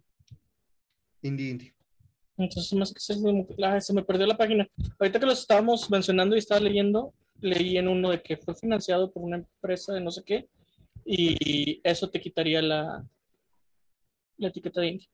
[1.21, 1.73] Indie, indie.
[2.37, 2.99] Entonces, más que
[3.63, 4.67] ah, se me perdió la página.
[4.99, 9.11] Ahorita que los estábamos mencionando y estaba leyendo, leí en uno de que fue financiado
[9.11, 10.47] por una empresa de no sé qué.
[11.03, 13.03] Y eso te quitaría la,
[14.37, 15.09] la etiqueta de indie.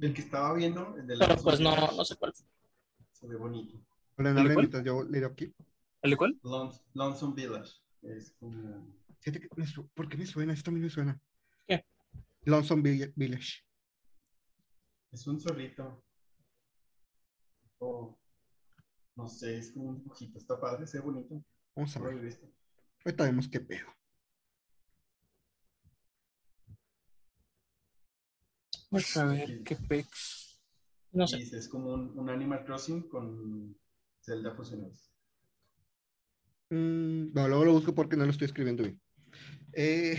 [0.00, 2.46] El que estaba viendo, el de Pero la pues no, no sé cuál fue.
[3.12, 3.78] Se ve bonito.
[4.18, 4.84] Hola, ¿El cuál?
[4.84, 5.52] yo leo aquí.
[6.02, 6.38] ¿El de cuál?
[6.42, 7.72] Lons- Lonesome Village.
[8.02, 8.86] Es como.
[9.26, 10.52] Fíjate que me su- ¿Por qué me suena?
[10.52, 11.20] Esto a mí me suena.
[11.66, 11.84] ¿Qué?
[12.42, 13.64] Lonesome Vill- Village.
[15.10, 16.04] Es un zorrito.
[17.78, 18.16] O.
[19.16, 20.38] No sé, es como un dibujito.
[20.38, 21.44] Está padre, se ve bonito.
[21.74, 22.38] Vamos a ver.
[23.04, 23.88] Ahorita vemos qué pedo.
[28.92, 30.60] Vamos a ver qué pex.
[31.10, 31.38] No sé.
[31.38, 33.76] Es como un, un Animal Crossing con
[34.20, 35.10] Zelda fusionados.
[36.70, 39.00] Mm, no, luego lo busco porque no lo estoy escribiendo bien.
[39.72, 40.18] Eh,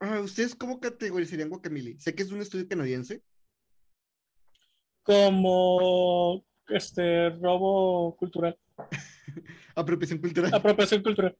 [0.00, 1.98] ah, ¿Ustedes cómo categorizarían Guacamole?
[1.98, 3.22] Sé que es un estudio canadiense.
[5.02, 8.56] como este robo cultural,
[9.74, 10.54] Apropiación cultural.
[10.54, 11.36] apropiación cultural.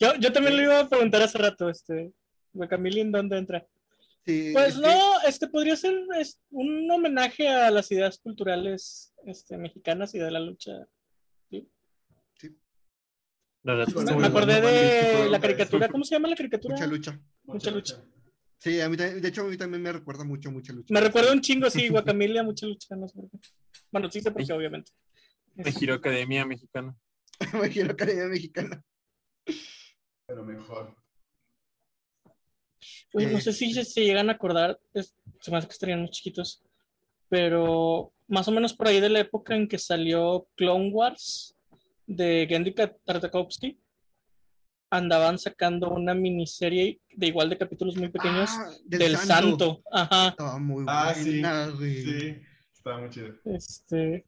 [0.00, 2.12] Yo, yo también le iba a preguntar hace rato, este,
[2.52, 3.66] Guacamole, ¿en dónde entra?
[4.26, 5.94] Sí, Pues no, este podría ser
[6.50, 10.72] un homenaje a las ideas culturales este, mexicanas y de la lucha.
[13.64, 16.74] Me, acordé de la caricatura, ¿cómo se llama la caricatura?
[16.74, 17.20] Mucha lucha.
[17.44, 18.04] Mucha lucha.
[18.58, 20.92] Sí, a mí también- de hecho a mí también me recuerda mucho mucha lucha.
[20.92, 21.88] Me recuerda un chingo, sí,
[22.18, 23.38] Guacamole, mucha lucha, no sé por qué.
[23.90, 24.92] Bueno, sí sé por qué, obviamente.
[25.54, 26.94] Me Giro Academia Mexicana.
[27.62, 28.82] Me quiero Academia Mexicana.
[30.26, 30.94] Pero mejor.
[33.14, 36.00] Uy, no sé si se, se llegan a acordar, es- se me hace que estarían
[36.00, 36.62] muy chiquitos,
[37.28, 41.53] pero más o menos por ahí de la época en que salió Clone Wars
[42.06, 43.78] de Gendy Tartakovsky,
[44.90, 49.82] andaban sacando una miniserie de igual de capítulos muy pequeños Ah, del, santo.
[49.90, 50.28] Ajá.
[50.28, 51.30] Estaba muy Ah, sí.
[51.40, 52.02] buena, güey.
[52.04, 52.36] Sí,
[52.72, 53.34] estaba muy chido.
[53.44, 54.24] Este.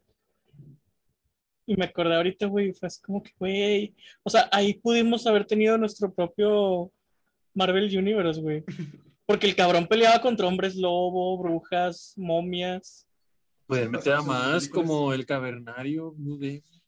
[1.66, 3.94] Y me acordé ahorita, güey, fue así como que, güey.
[4.22, 6.92] O sea, ahí pudimos haber tenido nuestro propio
[7.54, 8.64] Marvel Universe, güey.
[9.26, 13.06] Porque el cabrón peleaba contra hombres lobo, brujas, momias.
[13.66, 16.14] Pueden meter a más como El Cavernario.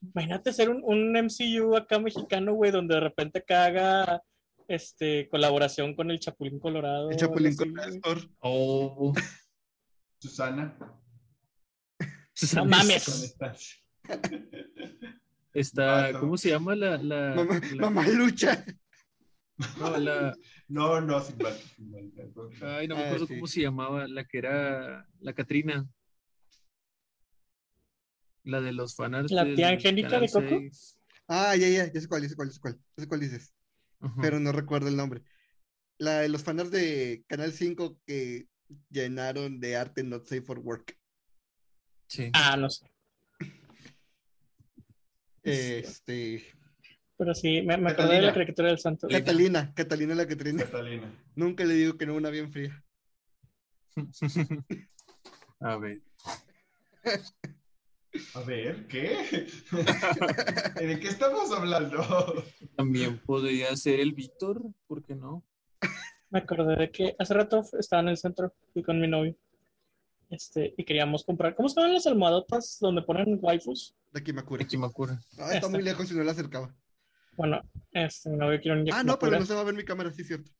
[0.01, 4.23] Imagínate ser un, un MCU acá mexicano, güey, donde de repente acá haga
[4.67, 7.09] este, colaboración con el Chapulín Colorado.
[7.11, 7.55] El Chapulín.
[7.55, 8.19] Castor.
[8.39, 9.13] Oh,
[10.19, 10.77] Susana.
[12.55, 13.35] No mames.
[15.53, 16.19] Está, Vato.
[16.21, 18.63] ¿cómo se llama la, la, Mamá, la- mamá lucha.
[19.79, 20.35] no, la-
[20.69, 21.53] No, no, sin mal.
[21.75, 22.11] sin mal.
[22.61, 23.33] ay, no me Ah, acuerdo sí.
[23.33, 25.87] cómo se llamaba, la que era la Catrina.
[28.43, 29.31] La de los fanarts.
[29.31, 30.47] ¿La tía Angélica de Coco?
[30.47, 30.97] 6.
[31.27, 32.79] Ah, ya, ya, ya sé cuál, ya sé cuál, ya sé cuál.
[32.97, 33.53] Ya sé cuál dices.
[33.99, 34.21] Ajá.
[34.21, 35.23] Pero no recuerdo el nombre.
[35.97, 38.47] La de los fanarts de Canal 5 que
[38.89, 40.97] llenaron de arte not safe for work.
[42.07, 42.31] Sí.
[42.33, 42.89] Ah, no sé.
[45.43, 46.43] Este.
[47.17, 49.07] Pero sí, me, me acordé de la caricatura del santo.
[49.09, 50.63] Catalina, Catalina la Catrina.
[50.63, 51.13] Catalina.
[51.35, 52.83] Nunca le digo que no una bien fría.
[55.59, 56.01] A ver.
[58.33, 59.47] A ver, ¿qué?
[60.79, 62.43] ¿De qué estamos hablando?
[62.75, 65.43] También podría ser el Víctor, ¿por qué no?
[66.29, 69.35] Me acordé de que hace rato estaba en el centro, fui con mi novio.
[70.29, 71.55] Este, y queríamos comprar.
[71.55, 73.95] ¿Cómo se llaman las almohadotas donde ponen waifus?
[74.11, 74.65] De Kimakura.
[74.65, 75.19] Kimakura.
[75.39, 76.75] Ah, está muy lejos y no la acercaba.
[77.35, 77.61] Bueno,
[77.91, 80.11] este, mi novio quiere un Ah, no, pero no se va a ver mi cámara,
[80.11, 80.51] sí es cierto.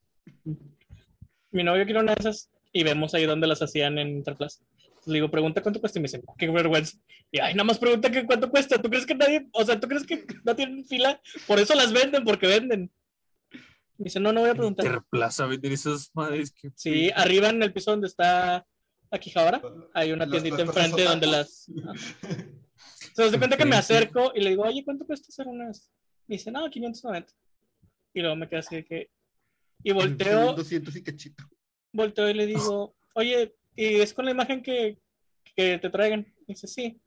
[1.51, 4.63] Mi novio quiere una de esas y vemos ahí donde las hacían en Interplaza.
[5.05, 6.97] Le digo, pregunta cuánto cuesta y me dice, qué vergüenza.
[7.31, 8.81] Y ay, nada más pregunta que cuánto cuesta.
[8.81, 11.21] ¿Tú crees que nadie, o sea, tú crees que no tienen fila?
[11.47, 12.91] Por eso las venden, porque venden.
[13.97, 14.85] Me dice, no, no voy a preguntar.
[14.85, 16.71] Interplaza vender esas madres que.
[16.75, 18.65] Sí, arriba en el piso donde está
[19.11, 19.61] aquí ahora,
[19.93, 21.69] hay una tiendita enfrente donde las...
[23.13, 25.91] Se das cuenta que me acerco y le digo, oye, ¿cuánto cuesta hacer unas?
[26.27, 27.33] Me dice, no, 590.
[28.13, 29.09] Y luego me quedé así de que...
[29.83, 31.43] Y volteo, 200 y cachito.
[31.93, 34.97] volteo y le digo, oye, ¿y es con la imagen que,
[35.55, 36.21] que te traigan?
[36.39, 36.99] Me dice, sí.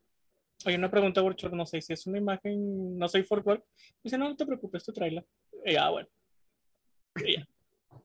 [0.65, 3.65] Oye, una pregunta, Burchor, no sé si es una imagen, no soy for work.
[3.77, 5.25] Me dice, no, no te preocupes, tú tráela.
[5.65, 6.09] Y ya, bueno.
[7.27, 7.49] Y ya.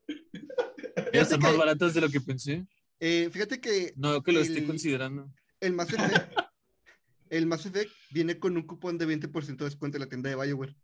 [1.13, 2.65] Ya están que- más baratas de lo que pensé.
[2.99, 5.32] Eh, fíjate que No que lo El- estoy considerando.
[5.61, 6.34] el Mass Effect,
[7.30, 10.36] el Mass Effect viene con un cupón de 20% de descuento en la tienda de
[10.36, 10.76] Bioware.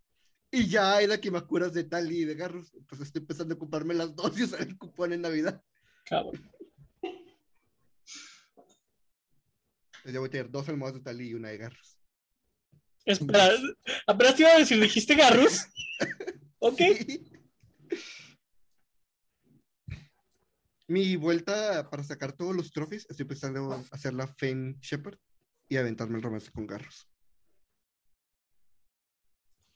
[0.51, 2.71] Y ya hay de Kimakuras de Tali y de Garrus.
[2.75, 5.61] Entonces estoy empezando a ocuparme las dos y usar el cupón en Navidad.
[6.05, 6.39] Cabrón.
[10.04, 11.97] Entonces ya voy a tener dos almohadas de Tali y una de Garrus.
[13.06, 13.51] Espera,
[14.06, 15.62] apenas te iba a decir, ¿dijiste Garrus?
[16.66, 16.80] Ok.
[20.88, 25.18] Mi vuelta para sacar todos los trofeos, estoy pensando hacer la Fame Shepard
[25.68, 27.10] y aventarme el romance con Garrus.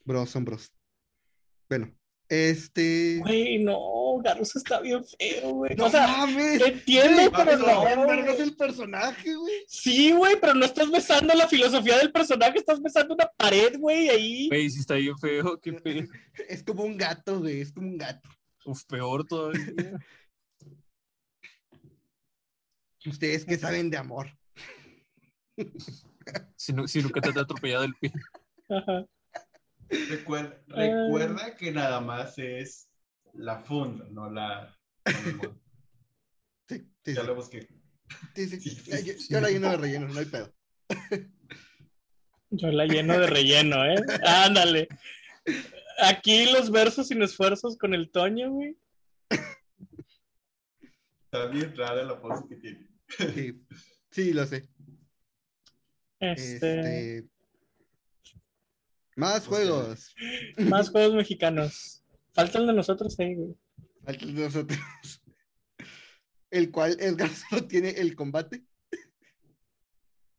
[0.06, 0.74] Bros son bros.
[1.68, 1.94] Bueno,
[2.30, 3.18] este.
[3.20, 5.76] Güey, no, Garrus está bien feo, güey.
[5.76, 6.62] ¡No o sea, mames!
[6.62, 8.06] entiendo, Sí, pero no.
[8.06, 8.42] güey.
[8.42, 9.54] el personaje, güey.
[9.68, 14.10] Sí, güey, pero no estás besando la filosofía del personaje, estás besando una pared, güey,
[14.10, 14.48] ahí.
[14.50, 16.08] Güey, si está bien feo, qué pedo.
[16.50, 17.62] Es como un gato, güey.
[17.62, 18.30] Es como un gato.
[18.66, 19.60] Uf, peor todavía.
[23.06, 24.28] Ustedes que saben de amor.
[26.56, 28.12] Si, no- si nunca te ha atropellado el pie.
[28.70, 29.06] Ajá.
[30.10, 32.87] Recuerda, recuerda que nada más es
[33.38, 34.76] la funda, no la.
[35.42, 35.60] no.
[36.68, 37.28] Sí, sí, Ya sí.
[37.28, 37.68] lo busqué.
[38.36, 38.60] Sí, sí.
[38.60, 39.28] Sí, sí, Ya- ya- sí.
[39.30, 40.54] Yo la lleno de relleno, no hay pedo.
[42.50, 44.04] Yo la lleno de relleno, ¿eh?
[44.26, 44.88] Ándale.
[46.02, 48.78] Aquí los versos sin esfuerzos con el Toño, güey.
[51.26, 52.88] Está bien rara la pose que tiene.
[53.34, 53.62] Sí.
[54.12, 54.68] Sí, lo sé.
[56.20, 57.30] Este, Este...
[59.16, 60.16] Más juegos.
[60.58, 62.04] Más juegos mexicanos.
[62.38, 63.56] Falta el de nosotros ahí, güey.
[64.04, 64.80] Falta el de nosotros.
[66.52, 68.64] El cual Edgar solo tiene el combate.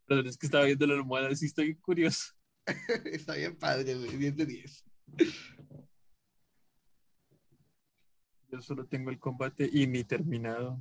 [0.07, 2.33] La verdad es que estaba viendo la almohada, sí estoy curioso.
[3.05, 4.17] Está bien padre, güey.
[4.17, 4.85] 10 de 10.
[8.51, 10.81] Yo solo tengo el combate y ni terminado.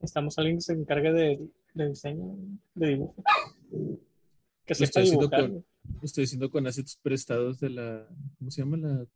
[0.00, 2.34] Estamos alguien que se encargue de, de diseño,
[2.74, 3.22] de dibujo.
[4.66, 5.50] Que estoy haciendo dibujar.
[5.50, 5.64] con-
[6.02, 8.08] estoy haciendo con assets prestados de la.
[8.38, 9.06] ¿Cómo se llama la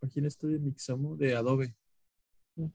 [0.00, 1.16] página esta de Mixamo?
[1.16, 1.74] De Adobe.
[2.56, 2.66] Mm.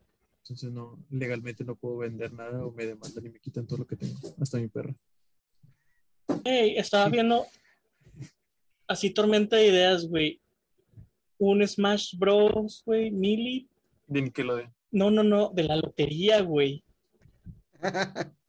[0.43, 3.87] Entonces no, legalmente no puedo vender nada o me demandan y me quitan todo lo
[3.87, 4.95] que tengo, hasta mi perra.
[6.43, 7.45] Ey, estaba viendo
[8.87, 10.41] así tormenta de ideas, güey.
[11.37, 13.67] Un Smash Bros, güey, Melee.
[14.07, 14.73] De Nickelodeon.
[14.91, 16.83] No, no, no, de la lotería, güey.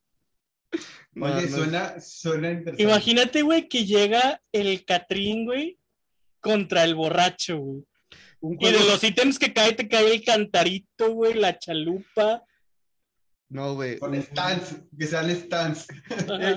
[1.14, 2.82] No, Oye, no, suena, suena interesante.
[2.82, 5.78] Imagínate, güey, que llega el Catrín, güey,
[6.40, 7.84] contra el borracho, güey.
[8.58, 12.42] Y de los ítems que cae, te cae el cantarito, güey, la chalupa.
[13.48, 13.98] No, güey.
[13.98, 15.86] Con stands, que sean stands.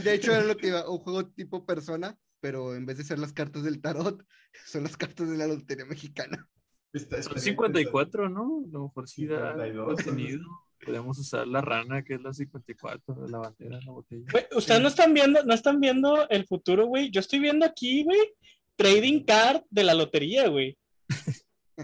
[0.03, 3.19] De hecho, era lo que iba, un juego tipo persona, pero en vez de ser
[3.19, 4.25] las cartas del tarot,
[4.65, 6.47] son las cartas de la lotería mexicana.
[6.93, 8.63] Está- Son estaría 54, ¿no?
[8.65, 10.43] A lo mejor sí da 52, contenido.
[10.83, 14.25] Podemos usar la rana, que es la 54, la bandera, la botella.
[14.31, 17.09] Güey, ustedes no están viendo, no están viendo el futuro, güey.
[17.11, 18.19] Yo estoy viendo aquí, güey,
[18.75, 20.77] trading card de la lotería, güey.
[21.77, 21.83] O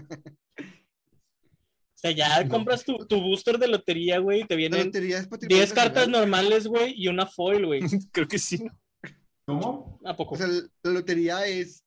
[1.94, 2.50] sea, ya No.
[2.50, 6.08] compras tu, tu booster de lotería, güey, y te vienen lotería es patrimonio 10 cartas
[6.08, 7.80] normales, güey, y una foil, güey.
[8.12, 8.72] Creo que sí, ¿no?
[9.46, 10.00] ¿Cómo?
[10.04, 10.34] ¿A poco?
[10.34, 11.84] O sea, la lotería es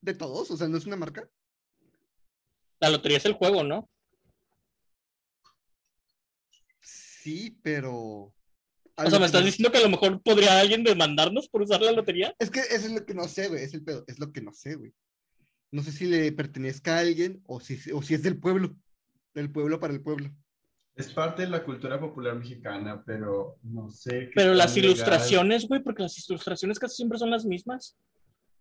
[0.00, 1.28] de todos, o sea, no es una marca.
[2.80, 3.88] La lotería es el juego, ¿no?
[7.26, 8.32] Sí, pero.
[8.98, 11.90] O sea, ¿me estás diciendo que a lo mejor podría alguien demandarnos por usar la
[11.90, 12.32] lotería?
[12.38, 13.64] Es que eso es lo que no sé, güey.
[13.64, 14.04] Es el pedo.
[14.06, 14.94] Es lo que no sé, güey.
[15.72, 18.76] No sé si le pertenezca a alguien o si, o si es del pueblo.
[19.34, 20.30] Del pueblo para el pueblo.
[20.94, 24.28] Es parte de la cultura popular mexicana, pero no sé.
[24.28, 24.90] qué Pero las legal.
[24.92, 27.98] ilustraciones, güey, porque las ilustraciones casi siempre son las mismas.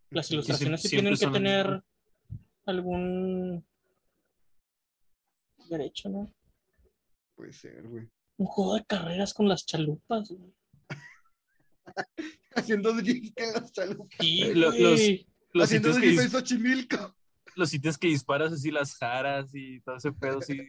[0.10, 1.84] Las ilustraciones sí tienen que tener mismas.
[2.66, 3.64] algún
[5.70, 6.34] derecho, ¿no?
[7.36, 8.10] Puede ser, güey.
[8.38, 10.54] Un juego de carreras con las chalupas, güey.
[12.56, 14.18] Haciendo drift en las chalupas.
[14.20, 15.28] Sí, Eh, lo- güey.
[15.54, 17.16] Los Haciendo ítems, que drift en Xochimilco.
[17.56, 20.60] los ítems que disparas así, las jaras y todo ese pedo, sí.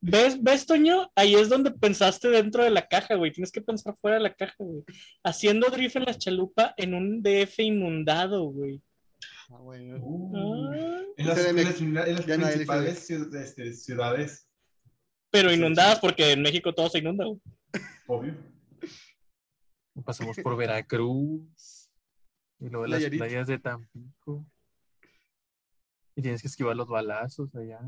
[0.00, 1.10] ¿Ves, ¿Ves, Toño?
[1.14, 3.32] Ahí es donde pensaste dentro de la caja, güey.
[3.32, 4.82] Tienes que pensar fuera de la caja, güey.
[5.22, 8.82] Haciendo drift en la chalupa en un DF inundado, güey.
[9.48, 9.96] Ah, bueno.
[10.02, 14.48] Uh, Ah, en las, en las- en principales este, ciudades,
[15.34, 17.40] pero inundadas porque en México todo se inunda, güey.
[18.06, 18.36] obvio.
[20.04, 21.90] Pasamos por Veracruz
[22.60, 23.18] y luego las Nayarit.
[23.18, 24.46] playas de Tampico.
[26.14, 27.80] Y tienes que esquivar los balazos allá.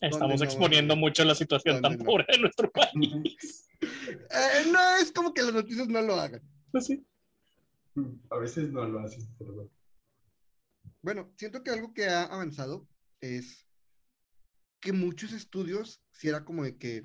[0.00, 2.10] Estamos no, exponiendo mucho la situación tan ¿Dónde no?
[2.10, 3.68] pobre de nuestro país.
[3.82, 6.40] Eh, no es como que las noticias no lo hagan.
[6.72, 7.06] Pues sí.
[8.30, 9.70] A veces no lo hacen, pero bueno.
[11.02, 12.88] Bueno, siento que algo que ha avanzado
[13.20, 13.65] es
[14.86, 17.02] que muchos estudios, si era como de que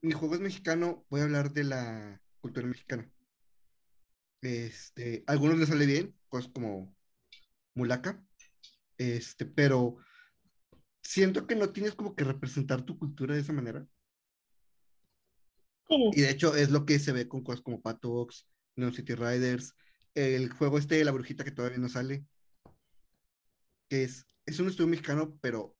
[0.00, 3.10] mi juego es mexicano, voy a hablar de la cultura mexicana.
[4.42, 6.94] Este, algunos les sale bien, cosas como
[7.74, 8.24] Mulaka,
[8.96, 9.96] este, pero
[11.02, 13.84] siento que no tienes como que representar tu cultura de esa manera.
[15.88, 18.46] Y de hecho es lo que se ve con cosas como Patox,
[18.76, 19.74] Neon City Riders,
[20.14, 22.24] el juego este de la brujita que todavía no sale,
[23.88, 25.76] que es, es un estudio mexicano, pero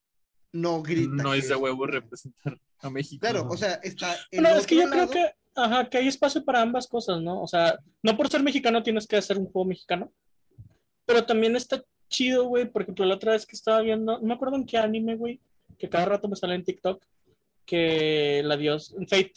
[0.52, 1.22] no grita.
[1.22, 3.20] No es de huevo representar a México.
[3.20, 3.50] Claro, ¿no?
[3.50, 6.60] o sea, está No, es que yo creo lado- que, ajá, que hay espacio para
[6.62, 7.42] ambas cosas, ¿no?
[7.42, 10.12] O sea, no por ser mexicano tienes que hacer un juego mexicano,
[11.06, 12.66] pero también está chido, güey.
[12.70, 15.40] Por ejemplo, la otra vez que estaba viendo, no me acuerdo en qué anime, güey,
[15.78, 17.04] que cada rato me sale en TikTok,
[17.66, 19.34] que la diosa, en Fate,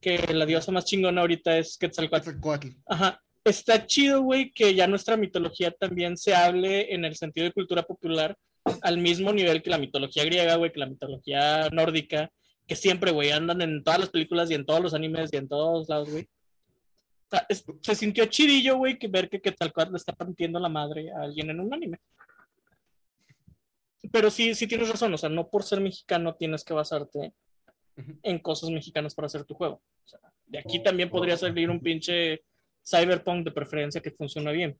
[0.00, 2.24] que la diosa más chingona ahorita es Quetzalcóatl.
[2.26, 2.68] Quetzalcóatl.
[2.86, 3.22] Ajá.
[3.42, 7.82] Está chido, güey, que ya nuestra mitología también se hable en el sentido de cultura
[7.82, 8.36] popular
[8.82, 12.30] al mismo nivel que la mitología griega, güey, que la mitología nórdica,
[12.66, 15.48] que siempre, güey, andan en todas las películas y en todos los animes y en
[15.48, 16.24] todos lados, güey.
[16.24, 20.68] O sea, es- se sintió chidillo, güey, que ver que Quetzalcóatl le está partiendo la
[20.68, 21.98] madre a alguien en un anime.
[24.12, 27.32] Pero sí, sí tienes razón, o sea, no por ser mexicano tienes que basarte
[28.22, 29.82] en cosas mexicanas para hacer tu juego.
[30.04, 32.42] O sea, de aquí también podría salir un pinche
[32.82, 34.78] Cyberpunk de preferencia que funciona bien.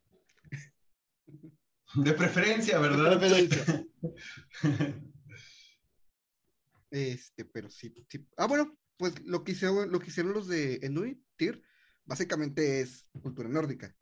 [1.94, 3.18] De preferencia, ¿verdad?
[3.18, 3.86] preferencia.
[6.92, 8.26] Este, pero sí, sí.
[8.36, 11.62] Ah, bueno, pues lo que hicieron, lo que hicieron los de Enui, Tyr,
[12.04, 13.94] básicamente es cultura nórdica.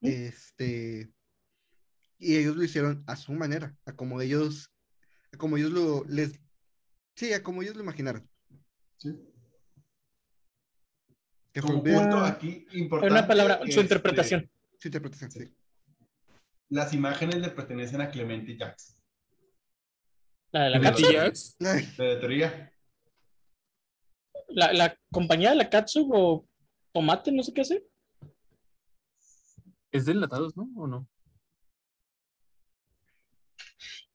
[0.00, 1.12] Este,
[2.18, 4.72] y ellos lo hicieron a su manera, a como ellos,
[5.32, 6.38] a como ellos lo, les,
[7.16, 8.30] sí, a como ellos lo imaginaron.
[8.98, 9.18] Sí.
[11.52, 13.12] Que fue bien punto aquí En importante.
[13.12, 14.50] una palabra, su este, interpretación.
[14.78, 15.52] su interpretación, sí.
[16.74, 19.00] Las imágenes le pertenecen a Clemente Jax,
[20.50, 21.04] La de la ¿De Katsu.
[21.12, 21.56] Jax.
[21.60, 22.72] Ay, de teoría.
[24.48, 26.44] La, la compañía de la Katsu o
[26.92, 27.86] Tomate, no sé qué hace.
[29.92, 30.68] Es de enlatados, ¿no?
[30.74, 31.08] ¿O no?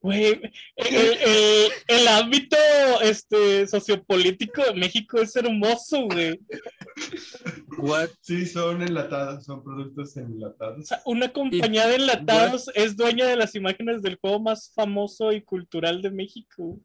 [0.01, 0.39] Güey,
[0.77, 2.55] el, el- el ámbito
[3.01, 6.39] este, sociopolítico de México es hermoso, güey.
[7.79, 8.09] What?
[8.21, 10.87] Sí, son enlatados, son productos O enlatados.
[10.87, 15.41] sea, una compañía de enlatados es dueña de las imágenes del juego más famoso y
[15.41, 16.79] cultural de México.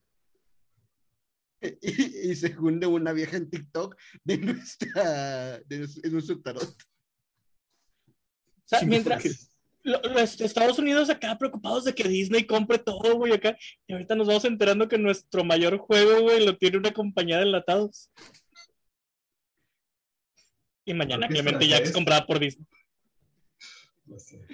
[1.60, 6.64] Y, y se hunde una vieja en TikTok de nuestra, de nuestro, de nuestro tarot.
[8.06, 9.53] O sea, Sí, mientras
[9.84, 13.56] los Estados Unidos acá preocupados de que Disney compre todo, güey, acá.
[13.86, 17.44] Y ahorita nos vamos enterando que nuestro mayor juego, güey, lo tiene una compañía de
[17.44, 18.10] enlatados.
[20.86, 21.68] Y mañana Creo que es Clemente.
[21.68, 22.66] Jax comprada por Disney.
[24.06, 24.46] No sé.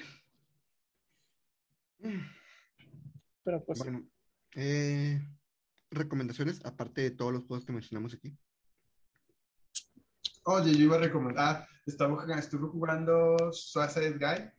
[3.45, 4.09] Pero pues, Bueno,
[4.55, 5.21] eh,
[5.91, 8.37] recomendaciones, aparte de todos los juegos que mencionamos aquí.
[10.45, 11.57] Oye, yo iba a recomendar.
[11.63, 14.51] Ah, estaba jugando, estuve jugando Suicide Guy,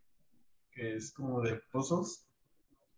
[0.72, 2.28] que es como de puzzles.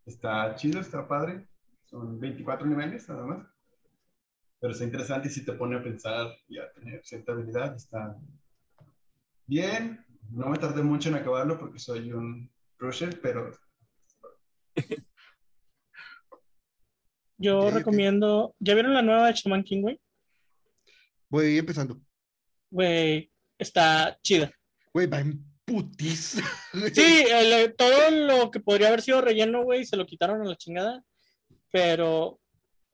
[0.05, 1.47] Está chido, está padre.
[1.86, 3.47] Son 24 niveles nada más.
[4.59, 7.76] Pero está interesante y si te pone a pensar y a tener cierta habilidad.
[7.76, 8.17] Está
[9.45, 10.05] bien.
[10.32, 13.51] No me tardé mucho en acabarlo porque soy un rusher, pero
[17.38, 18.55] yo recomiendo.
[18.59, 19.99] ¿Ya vieron la nueva de Shaman King, güey?
[21.30, 21.99] Voy empezando.
[22.69, 24.51] Güey, está chida.
[24.93, 26.41] Güey, va en putis.
[26.93, 30.55] Sí, el- todo lo que podría haber sido relleno, güey, se lo quitaron a la
[30.55, 31.03] chingada.
[31.72, 32.39] Pero,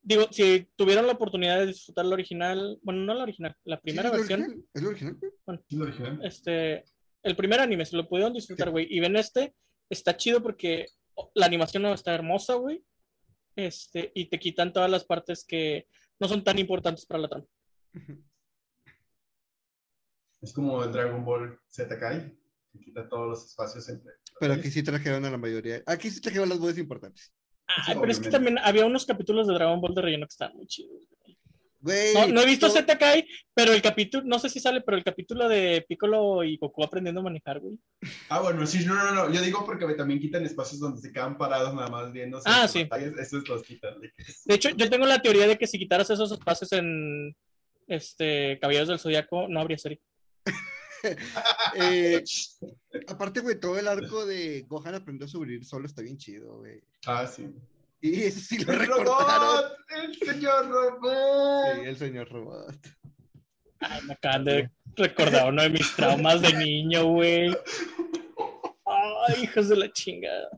[0.02, 4.10] digo, si tuvieron la oportunidad de disfrutar la original, bueno, no la original, la primera
[4.10, 5.32] Sí, es lo versión, original, Es lo original, güey.
[5.70, 6.26] es original.
[6.26, 6.84] este,
[7.24, 8.88] el primer anime, se lo pudieron disfrutar, güey.
[8.90, 9.54] Y ven este,
[9.90, 10.86] está chido porque
[11.36, 12.84] la animación no está hermosa, güey.
[13.56, 15.88] Este, y te quitan todas las partes que
[16.20, 17.46] no son tan importantes para la trama.
[20.42, 22.34] Es como el Dragon Ball Z Kai,
[22.80, 24.14] que quita todos los espacios entre.
[24.40, 25.84] Pero aquí sí trajeron a la mayoría.
[25.86, 27.34] Aquí sí trajeron las voces importantes.
[27.68, 30.32] Ay, Sí, pero es que también había unos capítulos de Dragon Ball de relleno que
[30.32, 31.08] estaban muy chidos.
[31.82, 32.14] güey.
[32.14, 32.68] No, no he visto
[33.00, 36.84] Kai, pero el capítulo, no sé si sale, pero el capítulo de Piccolo y Goku
[36.84, 37.78] aprendiendo a manejar, güey.
[38.30, 39.34] Ah, bueno, sí, no, no, no.
[39.34, 42.42] Yo digo porque me también quitan espacios donde se quedan parados nada más viendo.
[42.46, 42.84] Ah, sí.
[42.84, 43.96] batallas, Esos los quitan.
[44.02, 47.36] de hecho, yo tengo la teoría de que si quitaras esos espacios en
[47.88, 50.02] este Caballeros del Zodiaco, no habría serie.
[51.76, 52.24] Eh,
[53.08, 56.82] aparte, güey, todo el arco de Gohan aprendió a sobrevivir solo está bien chido, güey.
[57.06, 57.48] Ah, sí.
[58.02, 59.18] Y eso sí lo ¡El recortaron.
[59.18, 59.78] robot!
[59.90, 61.76] ¡El señor robot!
[61.76, 62.76] Sí, el señor robot.
[63.82, 67.56] Ay, me acaban de recordar uno de mis traumas de niño, güey.
[68.86, 70.50] Ay, hijos de la chingada.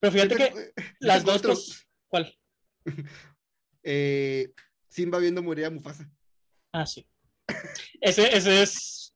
[0.00, 1.54] Pero fíjate que Yo las dos, otro.
[2.08, 2.36] ¿cuál?
[3.86, 4.50] Eh,
[4.88, 6.10] Simba viendo morir a Mufasa.
[6.72, 7.06] Ah, sí.
[8.00, 9.14] Ese, ese es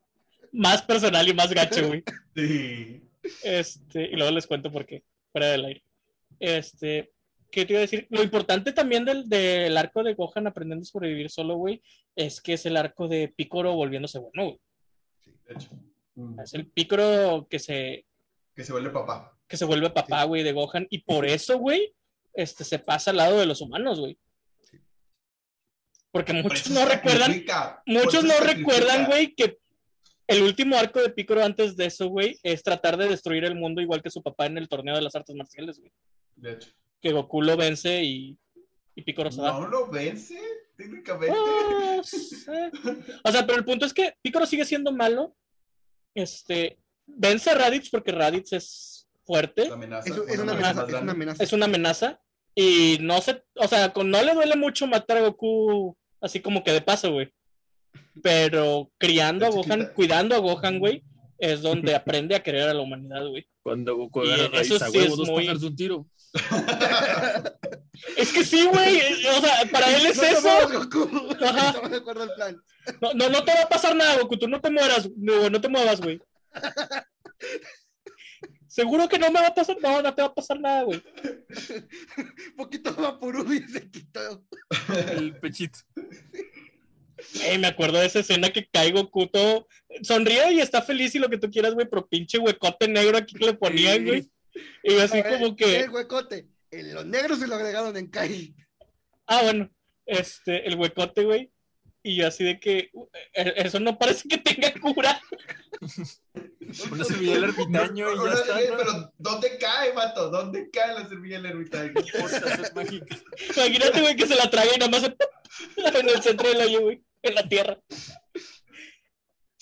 [0.52, 2.02] más personal y más gacho, güey.
[2.34, 3.02] Sí.
[3.42, 5.02] Este, y luego les cuento por qué,
[5.32, 5.82] fuera del aire.
[6.40, 7.10] Este,
[7.50, 8.06] ¿qué te iba a decir?
[8.10, 11.82] Lo importante también del, del arco de Gohan aprendiendo a sobrevivir solo, güey,
[12.16, 14.60] es que es el arco de Picoro volviéndose bueno, güey.
[15.46, 15.70] De hecho.
[16.14, 16.40] Mm.
[16.40, 18.06] Es el Picoro que se,
[18.54, 19.36] Que se vuelve papá.
[19.46, 21.94] que se vuelve papá, güey, de Gohan, y por eso, güey,
[22.34, 24.16] este, se pasa al lado de los humanos, güey.
[26.10, 27.44] Porque Por muchos no recuerdan,
[27.86, 29.58] muchos no recuerdan, güey, que
[30.26, 33.80] el último arco de Picoro antes de eso, güey, es tratar de destruir el mundo
[33.80, 35.92] igual que su papá en el torneo de las artes marciales, güey.
[36.36, 36.70] De hecho.
[37.00, 38.38] Que Goku lo vence y,
[38.94, 39.52] y Picoro se va.
[39.52, 40.38] No lo vence,
[40.76, 41.36] técnicamente.
[41.36, 42.00] Ah.
[43.24, 45.34] O sea, pero el punto es que Picoro sigue siendo malo.
[46.14, 49.62] Este, vence a Raditz porque Raditz es fuerte.
[49.62, 50.86] Es, una es amenaza.
[51.38, 52.20] es una amenaza.
[52.60, 56.72] Y no se, o sea, no le duele mucho matar a Goku así como que
[56.72, 57.32] de paso, güey.
[58.20, 61.04] Pero criando a Gohan, cuidando a Gohan, güey,
[61.38, 63.46] es donde aprende a querer a la humanidad, güey.
[63.62, 66.06] Cuando Goku Y agarra a sí huevo, es dos muy- pájaros un tiro.
[68.16, 69.00] Es que sí, güey.
[69.26, 70.68] O sea, para él es No eso.
[70.72, 71.08] Goku.
[71.40, 71.70] Ajá.
[71.96, 72.60] Acuerdo plan.
[73.00, 74.36] No, no, no te va a pasar nada, Goku.
[74.36, 76.20] Tú no te mueras, no, no te muevas, güey.
[78.68, 81.02] Seguro que no me va a pasar, no, no te va a pasar nada, güey.
[82.56, 84.44] Poquito Vaporub y se quitó.
[85.10, 85.80] El pechito.
[87.34, 89.66] Güey, me acuerdo de esa escena que cae Goku todo
[90.02, 93.34] sonríe y está feliz y lo que tú quieras, güey, pero pinche huecote negro aquí
[93.34, 94.30] que le ponían, güey.
[94.82, 96.48] Y así ver, como que, El huecote.
[96.70, 98.54] En los negros se lo agregaron en Kai.
[99.26, 99.70] ah, bueno,
[100.04, 101.50] este, el huecote, güey.
[102.02, 105.20] Y yo así de que "Uh, eh, eso no parece que tenga cura.
[106.92, 108.54] Una servilleta del ermitaño y ya está.
[108.76, 110.30] Pero, ¿dónde cae, vato?
[110.30, 111.92] ¿Dónde cae la servilleta del ermitaño?
[113.56, 116.80] Imagínate, güey, que se la traga y nada más se- en el centro del hoyo,
[116.82, 117.80] güey, en la tierra.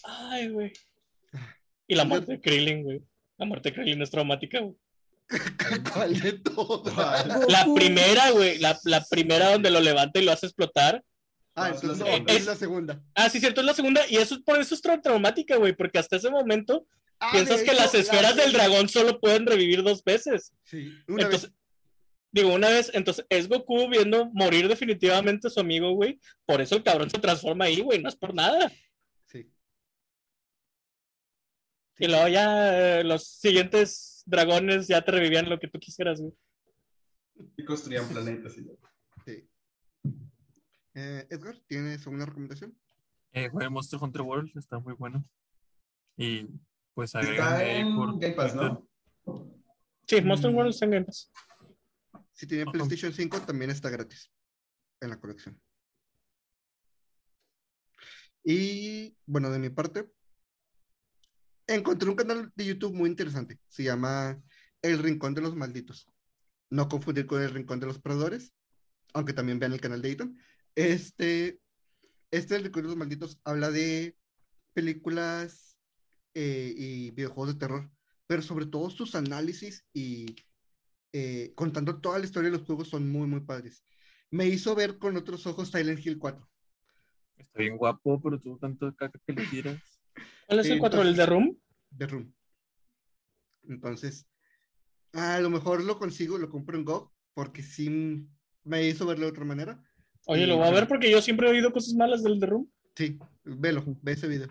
[0.05, 0.73] Ay, güey.
[1.87, 3.03] Y la muerte de Krillin, güey.
[3.39, 4.77] La muerte de Krillin es traumática, güey.
[5.93, 7.27] ¿Cuál de todas?
[7.49, 11.03] La primera, güey, la, la primera donde lo levanta y lo hace explotar.
[11.59, 12.45] Ah, entonces es no, la es, segunda.
[12.53, 13.03] la segunda.
[13.15, 14.03] Ah, sí, cierto, es la segunda.
[14.09, 16.87] Y eso por eso es tra- traumática, güey, porque hasta ese momento
[17.19, 20.53] Ah, piensas que las la esferas del dragón solo pueden revivir dos veces.
[20.65, 21.59] Sí, una Entonces, vez.
[22.31, 26.21] digo, una vez, entonces es Goku viendo morir definitivamente a su amigo, güey.
[26.45, 28.71] Por eso el cabrón se transforma ahí, güey, no es por nada.
[29.25, 29.51] Sí.
[31.99, 36.35] Y luego ya eh, los siguientes dragones ya te revivían lo que tú quisieras, güey.
[37.57, 38.59] Y construían planetas.
[38.59, 38.67] Y...
[40.99, 42.75] Eh, Edgar, ¿tienes alguna recomendación?
[43.33, 45.23] Eh, jugué Monster Hunter World, está muy bueno.
[46.17, 46.49] Y
[46.95, 48.71] pues Está agrégame ahí en por Game Pass, Twitter.
[48.73, 48.89] ¿no?
[50.09, 50.55] Sí, Monster Mm.
[50.57, 51.31] World está en Game Pass.
[52.33, 52.73] Si tiene Ajá.
[52.73, 54.33] PlayStation 5, también está gratis
[55.03, 55.61] en la colección.
[58.43, 60.11] Y bueno, de mi parte,
[61.67, 63.59] encontré un canal de YouTube muy interesante.
[63.69, 64.41] Se llama
[64.81, 66.11] El Rincón de los Malditos.
[66.71, 68.55] No confundir con El Rincón de los Perdedores,
[69.13, 70.39] aunque también vean el canal de Ethan.
[70.77, 71.59] Este,
[72.31, 74.17] este de los Malditos habla de
[74.75, 75.79] películas
[76.35, 77.91] eh, y videojuegos de terror,
[78.27, 80.37] pero sobre todo sus análisis y
[81.13, 83.83] eh, contando toda la historia de los juegos son muy, muy padres.
[84.31, 86.47] Me hizo ver con otros ojos Silent Hill 4.
[87.39, 89.81] Está bien guapo, pero tú tanto caca que le tiras.
[90.47, 91.01] ¿Cuál es el 4?
[91.01, 91.59] ¿El entonces- de Room?
[91.97, 92.35] The Room.
[93.63, 94.29] Entonces,
[95.13, 98.29] a lo mejor lo consigo, lo compro en GOG, porque sí
[98.63, 99.83] me hizo verlo de otra manera.
[100.27, 102.47] Oye, Y, lo voy a ver porque yo siempre he oído cosas malas del The
[102.47, 102.71] Room.
[102.97, 104.49] Sí, velo, ve ese video.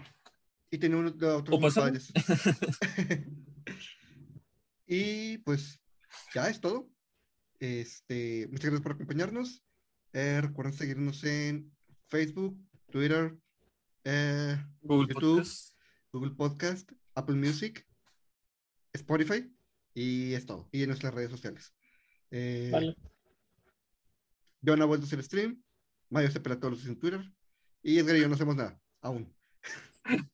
[0.72, 2.12] Y tiene otros padres.
[4.88, 5.80] y pues,
[6.34, 6.90] ya es todo.
[7.60, 9.64] Este, muchas gracias por acompañarnos.
[10.14, 11.72] Eh, recuerden seguirnos en
[12.08, 12.58] Facebook,
[12.90, 13.38] Twitter,
[14.06, 15.38] eh, Google YouTube.
[15.38, 15.76] Podcast.
[16.14, 17.86] Google Podcast, Apple Music,
[18.94, 19.52] Spotify
[19.94, 20.70] y es todo.
[20.72, 21.74] Y en nuestras redes sociales.
[22.32, 22.96] Eh, Vale.
[24.62, 25.62] Yo no vuelto a hacer stream.
[26.10, 27.22] Mayo se pela todos los en Twitter.
[27.82, 29.34] Y Edgar y yo no hacemos nada, aún.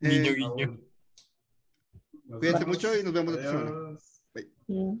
[0.00, 0.66] Guiño, Eh, guiño.
[0.66, 0.88] Aún.
[2.24, 3.70] Nos Cuídense mucho y nos vemos la otra semana.
[3.70, 4.20] Adiós.
[4.66, 4.98] Mm.